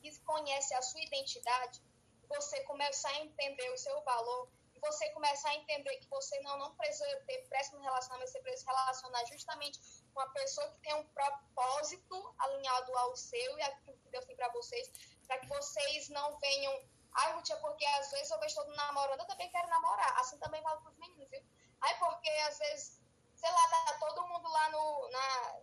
[0.00, 1.82] que conhece a sua identidade?
[2.28, 6.58] Você começa a entender o seu valor, e você começa a entender que você não,
[6.58, 9.80] não precisa ter pressa no relacionamento, você precisa relacionar justamente
[10.12, 14.36] com uma pessoa que tem um propósito alinhado ao seu e aquilo que Deus tem
[14.36, 14.90] para vocês,
[15.26, 16.84] para que vocês não venham.
[17.14, 20.20] Ai, Ruth, é porque às vezes eu vejo todo namorando, eu também quero namorar.
[20.20, 21.42] Assim também vale para os meninos, viu?
[21.80, 23.00] Ai, porque às vezes,
[23.34, 25.60] sei lá, tá todo mundo lá no, na,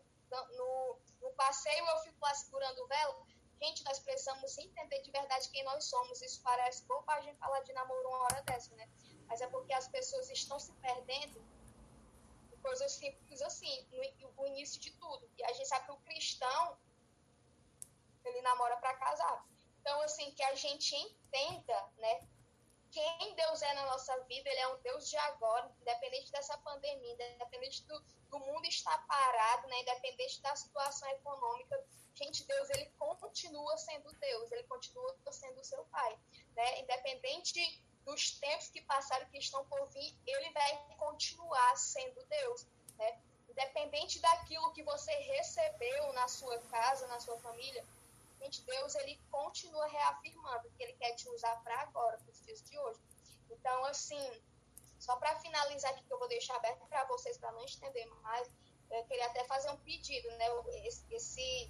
[0.57, 3.27] no, no passeio, eu fico lá segurando o velo.
[3.61, 6.21] Gente, nós precisamos entender de verdade quem nós somos.
[6.21, 8.89] Isso parece bobagem falar de namoro uma hora dessa, né?
[9.27, 11.39] Mas é porque as pessoas estão se perdendo
[12.51, 13.87] em coisas simples assim,
[14.37, 15.29] no início de tudo.
[15.37, 16.77] E a gente sabe que o cristão,
[18.25, 19.45] ele namora para casar.
[19.79, 22.27] Então, assim, que a gente entenda, né?
[22.89, 27.11] Quem Deus é na nossa vida, Ele é um Deus de agora, independente dessa pandemia,
[27.11, 27.99] independente do,
[28.29, 29.81] do mundo estar parado, né?
[29.81, 31.83] Independente da situação econômica,
[32.15, 36.17] gente, Deus ele continua sendo Deus, ele continua sendo seu Pai,
[36.55, 36.79] né?
[36.81, 43.21] Independente dos tempos que passaram que estão por vir, ele vai continuar sendo Deus, né?
[43.49, 47.85] Independente daquilo que você recebeu na sua casa, na sua família,
[48.41, 52.61] gente, Deus ele continua reafirmando que ele quer te usar para agora, para os dias
[52.63, 52.99] de hoje.
[53.49, 54.41] Então, assim,
[54.99, 58.49] só para finalizar aqui que eu vou deixar aberto para vocês para não estender mais,
[58.89, 60.45] eu queria até fazer um pedido, né?
[60.85, 61.69] Esse, esse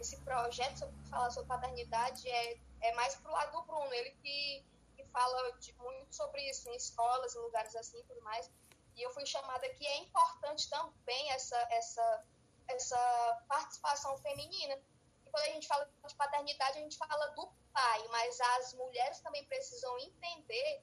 [0.00, 4.64] esse projeto sobre falar sobre paternidade é, é mais pro lado do Bruno, ele que,
[4.96, 8.50] que fala de, muito sobre isso em escolas, em lugares assim e tudo mais.
[8.96, 12.24] E eu fui chamada aqui, é importante também essa, essa,
[12.68, 14.78] essa participação feminina.
[15.26, 19.18] E quando a gente fala de paternidade, a gente fala do pai, mas as mulheres
[19.20, 20.82] também precisam entender,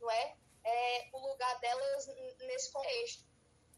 [0.00, 0.36] não é?
[0.64, 2.06] é o lugar delas
[2.40, 3.24] nesse contexto.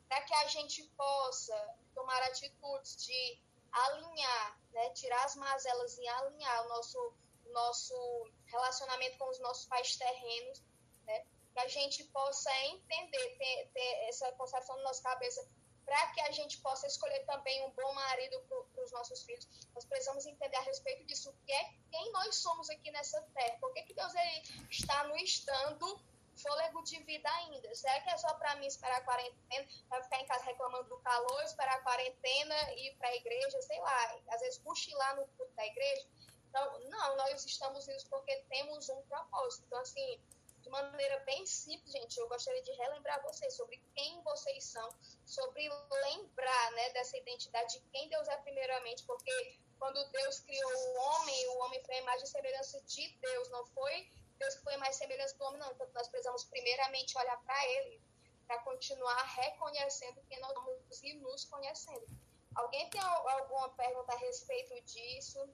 [0.09, 3.41] Para que a gente possa tomar atitudes de
[3.73, 4.91] alinhar, né?
[4.91, 7.15] Tirar as mazelas e alinhar o nosso,
[7.53, 10.63] nosso relacionamento com os nossos pais terrenos,
[11.07, 11.25] né?
[11.53, 15.47] Que a gente possa entender, ter, ter essa concepção na nossa cabeça
[15.91, 19.85] para que a gente possa escolher também um bom marido para os nossos filhos, nós
[19.85, 23.83] precisamos entender a respeito disso, que é quem nós somos aqui nessa terra, por que,
[23.83, 26.01] que Deus ele está nos dando
[26.43, 27.75] fôlego de vida ainda.
[27.75, 30.99] Será que é só para mim esperar a quarentena, para ficar em casa reclamando do
[30.99, 35.27] calor, esperar a quarentena e ir para a igreja, sei lá, às vezes cochilar no
[35.29, 36.07] culto da igreja?
[36.49, 39.65] Então, não, nós estamos nisso porque temos um propósito.
[39.67, 40.21] Então, assim,
[40.63, 44.89] de maneira bem simples, gente, eu gostaria de relembrar vocês sobre quem vocês são,
[45.25, 50.95] sobre lembrar né, dessa identidade de quem Deus é primeiramente, porque quando Deus criou o
[50.99, 54.11] homem, o homem foi a imagem e semelhança de Deus, não foi
[54.41, 55.71] Deus que foi mais semelhança do homem, não.
[55.71, 58.01] Então, nós precisamos primeiramente olhar para Ele,
[58.47, 62.07] para continuar reconhecendo quem nós somos e nos conhecendo.
[62.55, 65.49] Alguém tem alguma pergunta a respeito disso?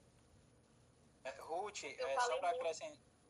[1.23, 2.19] É, Ruth, é,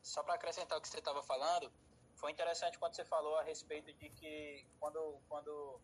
[0.02, 1.70] só para acrescentar o que você estava falando,
[2.14, 5.80] foi interessante quando você falou a respeito de que quando, quando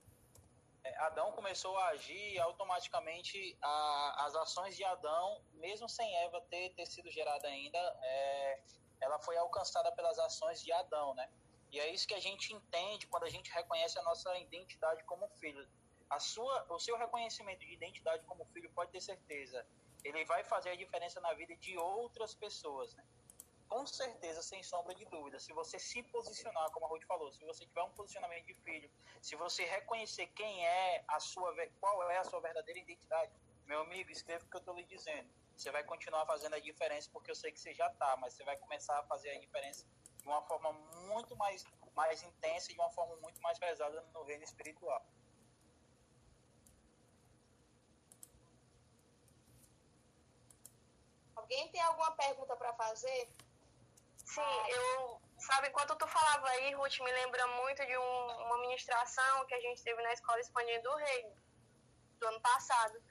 [0.85, 6.71] é, Adão começou a agir, automaticamente a, as ações de Adão, mesmo sem Eva ter,
[6.75, 8.61] ter sido gerada ainda, é,
[9.01, 11.29] ela foi alcançada pelas ações de Adão, né?
[11.71, 15.29] E é isso que a gente entende quando a gente reconhece a nossa identidade como
[15.41, 15.67] filho.
[16.09, 19.67] A sua, o seu reconhecimento de identidade como filho pode ter certeza,
[20.05, 23.05] ele vai fazer a diferença na vida de outras pessoas, né?
[23.69, 27.45] Com certeza, sem sombra de dúvida, se você se posicionar, como a Ruth falou, se
[27.45, 28.89] você tiver um posicionamento de filho,
[29.21, 33.33] se você reconhecer quem é a sua, qual é a sua verdadeira identidade,
[33.67, 37.09] meu amigo, escreva o que eu estou lhe dizendo você vai continuar fazendo a diferença
[37.13, 39.87] porque eu sei que você já está, mas você vai começar a fazer a diferença
[40.21, 40.73] de uma forma
[41.09, 45.07] muito mais, mais intensa e de uma forma muito mais pesada no reino espiritual.
[51.37, 53.29] Alguém tem alguma pergunta para fazer?
[54.25, 55.21] Sim, eu.
[55.37, 59.61] Sabe, enquanto tu falava aí, Ruth, me lembra muito de um, uma ministração que a
[59.61, 61.37] gente teve na Escola Expandindo o Reino,
[62.19, 63.04] do ano passado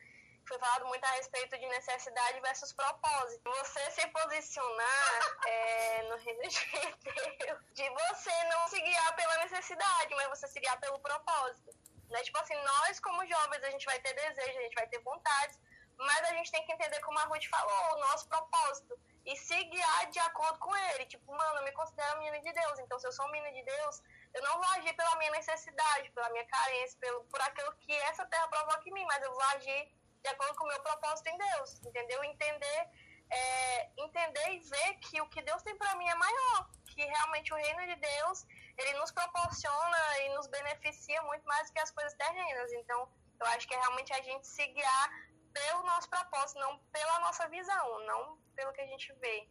[0.46, 3.50] foi falado muito a respeito de necessidade versus propósito.
[3.50, 10.16] Você se posicionar é, no reino de Deus, de você não se guiar pela necessidade,
[10.16, 11.72] mas você se guiar pelo propósito.
[12.10, 12.22] Né?
[12.24, 15.60] Tipo assim, nós como jovens, a gente vai ter desejo, a gente vai ter vontades,
[15.98, 19.00] mas a gente tem que entender, como a Ruth falou, o nosso propósito.
[19.26, 21.06] E se guiar de acordo com ele.
[21.06, 24.02] Tipo, mano, eu me considero menina de Deus, então se eu sou menina de Deus,
[24.34, 28.26] eu não vou agir pela minha necessidade, pela minha carência, pelo, por aquilo que essa
[28.26, 31.38] terra provoca em mim, mas eu vou agir de acordo com o meu propósito em
[31.38, 32.24] Deus, entendeu?
[32.24, 32.89] Entender,
[33.30, 37.53] é, entender e ver que o que Deus tem para mim é maior, que realmente
[37.53, 38.45] o reino de Deus
[38.78, 42.71] ele nos proporciona e nos beneficia muito mais do que as coisas terrenas.
[42.71, 43.07] Então,
[43.39, 45.09] eu acho que é realmente a gente se guiar
[45.51, 49.47] pelo nosso propósito, não pela nossa visão, não pelo que a gente vê,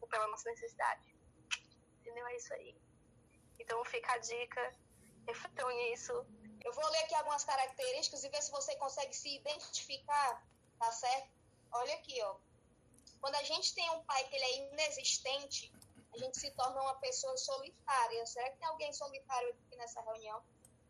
[0.00, 1.14] ou pela nossa necessidade.
[2.00, 2.26] Entendeu?
[2.26, 2.76] É isso aí.
[3.58, 4.74] Então, fica a dica,
[5.26, 6.26] reflitam nisso,
[6.68, 10.46] eu vou ler aqui algumas características e ver se você consegue se identificar,
[10.78, 11.30] tá certo?
[11.72, 12.36] Olha aqui, ó.
[13.22, 15.72] Quando a gente tem um pai que ele é inexistente,
[16.14, 18.26] a gente se torna uma pessoa solitária.
[18.26, 20.42] Será que tem alguém solitário aqui nessa reunião?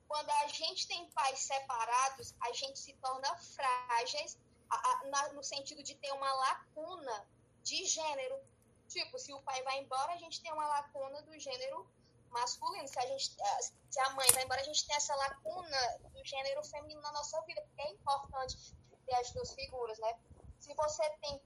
[0.09, 4.37] Quando a gente tem pais separados, a gente se torna frágeis
[4.69, 7.27] a, a, na, no sentido de ter uma lacuna
[7.63, 8.41] de gênero.
[8.89, 11.87] Tipo, se o pai vai embora, a gente tem uma lacuna do gênero
[12.31, 12.87] masculino.
[12.87, 13.61] Se a, gente, eh,
[13.91, 17.41] se a mãe vai embora, a gente tem essa lacuna do gênero feminino na nossa
[17.43, 18.75] vida, porque é importante
[19.07, 20.19] ter as duas figuras, né?
[20.61, 21.41] Se você tem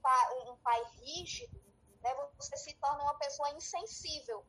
[0.49, 1.63] um pai rígido,
[2.01, 4.45] né, você se torna uma pessoa insensível,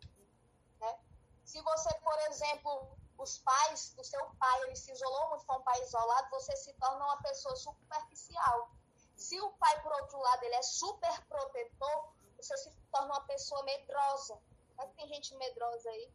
[0.80, 0.98] né?
[1.44, 5.62] Se você, por exemplo, os pais do seu pai, ele se isolou muito, foi um
[5.62, 8.70] pai isolado, você se torna uma pessoa superficial.
[9.16, 13.62] Se o pai, por outro lado, ele é super protetor, você se torna uma pessoa
[13.62, 14.40] medrosa.
[14.80, 16.12] É que tem gente medrosa aí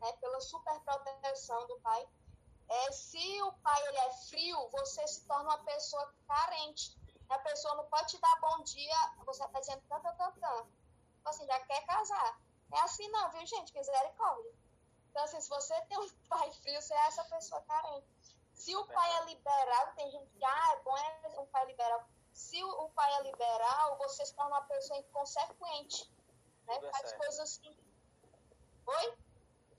[0.00, 2.08] né, pela superproteção do pai.
[2.68, 6.98] É, se o pai ele é frio, você se torna uma pessoa carente.
[7.28, 10.66] A pessoa não pode te dar bom dia, você está dizendo tanta, tanta.
[11.20, 12.40] Então, assim, já quer casar.
[12.72, 13.74] É assim não, viu, gente?
[13.74, 14.52] Misericórdia.
[15.10, 18.06] Então, assim, se você tem um pai frio, você é essa pessoa carente.
[18.54, 22.06] Se o pai é liberal, tem gente que, ah, é bom é um pai liberal.
[22.32, 26.12] Se o pai é liberal, você se torna uma pessoa inconsequente.
[26.66, 26.76] Né?
[26.76, 27.18] É Faz certo.
[27.18, 27.76] coisas assim.
[28.86, 29.18] Oi?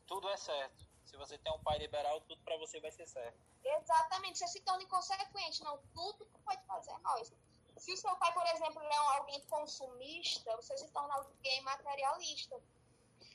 [0.09, 0.89] Tudo é certo.
[1.05, 3.39] Se você tem um pai liberal, tudo para você vai ser certo.
[3.63, 7.31] Exatamente, você se torna inconsequente, não tudo pode fazer é nós.
[7.77, 12.59] Se o seu pai, por exemplo, é alguém consumista, você se torna alguém materialista.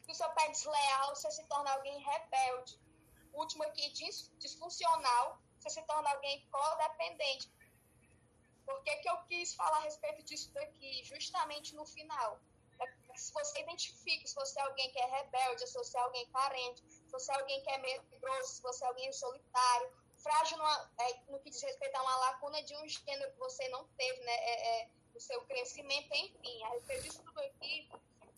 [0.05, 2.79] Se o seu pai é desleal, você se torna alguém rebelde.
[3.33, 7.51] O último aqui, dis, disfuncional, você se torna alguém codependente.
[8.67, 12.41] Por que, que eu quis falar a respeito disso daqui, justamente no final?
[13.17, 16.83] Se você identifica, se você é alguém que é rebelde, se você é alguém carente,
[16.89, 21.21] se você é alguém que é medroso, se você é alguém solitário, frágil numa, é,
[21.29, 24.33] no que diz respeito a uma lacuna de um gênero que você não teve, né?
[24.33, 26.65] É, é, o seu crescimento, enfim.
[26.65, 27.89] A respeito disso tudo aqui,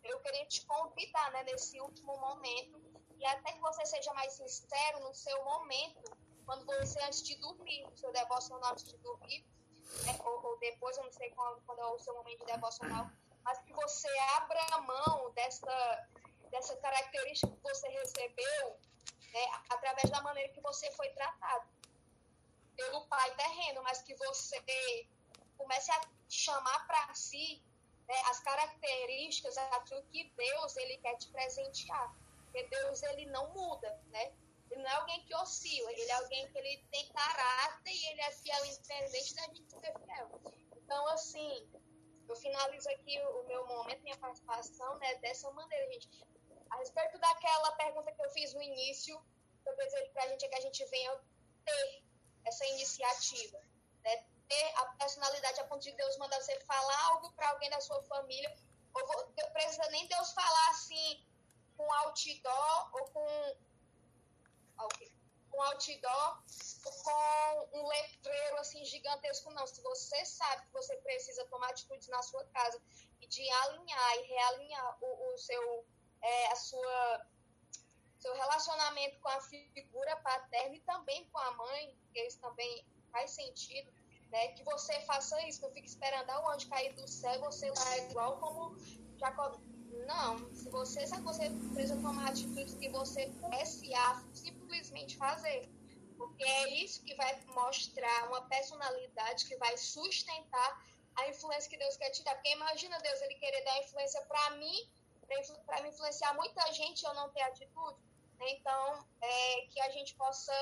[0.04, 2.80] eu queria te convidar, né, nesse último momento,
[3.18, 6.04] e até que você seja mais sincero no seu momento,
[6.44, 9.44] quando você, antes de dormir, no seu devocional antes de dormir,
[10.04, 13.10] né, ou, ou, depois, eu não sei quando, quando é o seu momento de devocional,
[13.46, 16.08] mas que você abra mão dessa,
[16.50, 18.76] dessa característica que você recebeu
[19.32, 21.64] né, através da maneira que você foi tratado
[22.74, 25.08] pelo pai terreno, mas que você
[25.56, 27.62] comece a chamar para si
[28.08, 32.14] né, as características, aquilo que Deus ele quer te presentear.
[32.46, 34.32] Porque Deus ele não muda, né?
[34.70, 38.20] Ele não é alguém que oscila, ele é alguém que ele tem caráter e ele
[38.22, 40.40] é fiel independente da gente ser fiel.
[40.76, 41.68] Então, assim,
[42.28, 46.08] eu finalizo aqui o meu momento, minha participação, né, dessa maneira, gente.
[46.70, 49.20] A respeito daquela pergunta que eu fiz no início,
[49.64, 51.20] eu desejo para a gente é que a gente venha
[51.64, 52.02] ter
[52.44, 53.58] essa iniciativa,
[54.04, 54.24] né?
[54.48, 58.00] ter a personalidade a ponto de Deus mandar você falar algo para alguém da sua
[58.04, 58.56] família,
[58.94, 61.24] ou precisa nem Deus falar assim
[61.76, 63.56] com outdoor ou com
[65.56, 66.42] com outdoor
[66.84, 69.66] ou com um letreiro assim gigantesco não.
[69.66, 72.80] Se você sabe que você precisa tomar atitudes na sua casa
[73.20, 75.86] e de alinhar e realinhar o, o seu
[76.20, 77.26] é, a sua
[78.18, 83.30] seu relacionamento com a figura paterna e também com a mãe, porque isso também faz
[83.30, 83.92] sentido,
[84.30, 84.48] né?
[84.48, 88.76] Que você faça isso, não fique esperando anjo cair do céu, você lá igual como
[89.18, 89.75] Jacob.
[90.06, 95.68] Não, se você que você precisa tomar atitudes que você conhece a simplesmente fazer.
[96.16, 100.70] Porque é isso que vai mostrar uma personalidade que vai sustentar
[101.16, 102.34] a influência que Deus quer te dar.
[102.34, 104.88] Porque imagina Deus ele querer dar influência para mim,
[105.66, 107.98] para me influenciar muita gente eu não ter atitude.
[108.40, 110.54] Então, é, que a gente possa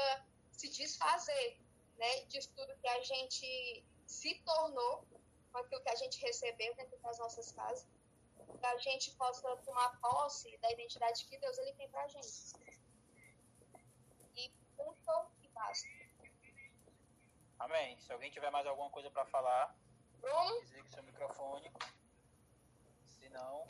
[0.52, 1.58] se desfazer
[1.98, 5.04] né, disso tudo que a gente se tornou,
[5.52, 7.86] com aquilo que a gente recebeu dentro das nossas casas,
[8.44, 12.54] que a gente possa tomar posse da identidade que Deus ele tem para a gente.
[14.36, 15.88] E ponto e basta.
[17.58, 17.98] Amém.
[17.98, 19.76] Se alguém tiver mais alguma coisa para falar,
[20.20, 20.60] Bruno?
[20.62, 21.70] desligue seu microfone.
[23.06, 23.66] Se não,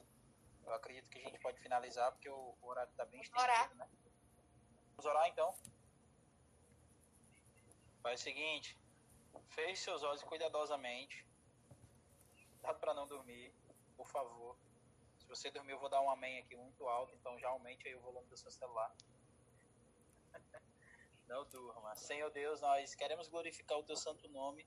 [0.65, 3.75] eu acredito que a gente pode finalizar, porque o, horário está bem estendido, orar.
[3.75, 3.89] né?
[4.97, 5.55] Vamos orar então?
[8.03, 8.79] Faz o seguinte,
[9.51, 11.27] feche seus olhos cuidadosamente.
[12.63, 13.53] Dá para não dormir,
[13.97, 14.57] por favor.
[15.25, 17.95] Se você dormir, eu vou dar um amém aqui muito alto, então já aumente aí
[17.95, 18.95] o volume do seu celular.
[21.27, 21.97] Não durma.
[21.97, 24.67] Senhor Deus, nós queremos glorificar o teu santo nome,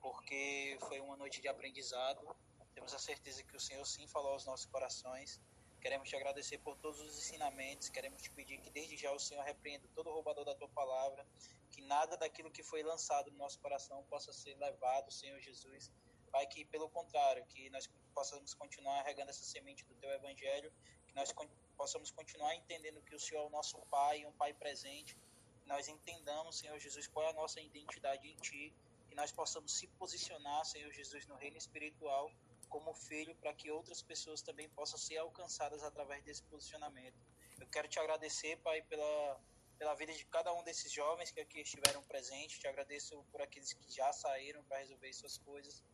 [0.00, 2.36] porque foi uma noite de aprendizado.
[2.74, 5.40] Temos a certeza que o Senhor sim falou aos nossos corações.
[5.80, 7.88] Queremos te agradecer por todos os ensinamentos.
[7.88, 11.26] Queremos te pedir que desde já o Senhor repreenda todo roubador da tua palavra.
[11.70, 15.90] Que nada daquilo que foi lançado no nosso coração possa ser levado, Senhor Jesus.
[16.30, 20.72] Pai, que pelo contrário, que nós possamos continuar regando essa semente do teu evangelho.
[21.06, 21.34] Que nós
[21.76, 25.16] possamos continuar entendendo que o Senhor é o nosso Pai, um Pai presente.
[25.60, 28.72] Que nós entendamos, Senhor Jesus, qual é a nossa identidade em Ti.
[29.08, 32.30] Que nós possamos se posicionar, Senhor Jesus, no reino espiritual
[32.74, 37.16] como filho para que outras pessoas também possam ser alcançadas através desse posicionamento.
[37.60, 39.40] Eu quero te agradecer, Pai, pela,
[39.78, 42.58] pela vida de cada um desses jovens que aqui estiveram presentes.
[42.58, 45.84] Te agradeço por aqueles que já saíram para resolver suas coisas.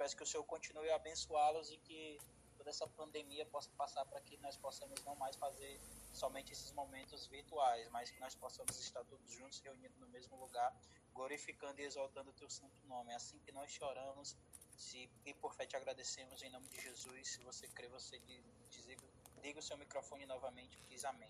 [0.00, 2.18] Peço que o Senhor continue a abençoá-los e que
[2.56, 5.78] toda essa pandemia possa passar para que nós possamos não mais fazer
[6.14, 10.74] somente esses momentos virtuais, mas que nós possamos estar todos juntos, reunidos no mesmo lugar,
[11.12, 13.12] glorificando e exaltando o teu santo nome.
[13.12, 14.34] Assim que nós choramos
[14.74, 17.32] se, e por fé te agradecemos em nome de Jesus.
[17.32, 19.06] Se você crê, você diga,
[19.42, 21.29] diga o seu microfone novamente, diz amém.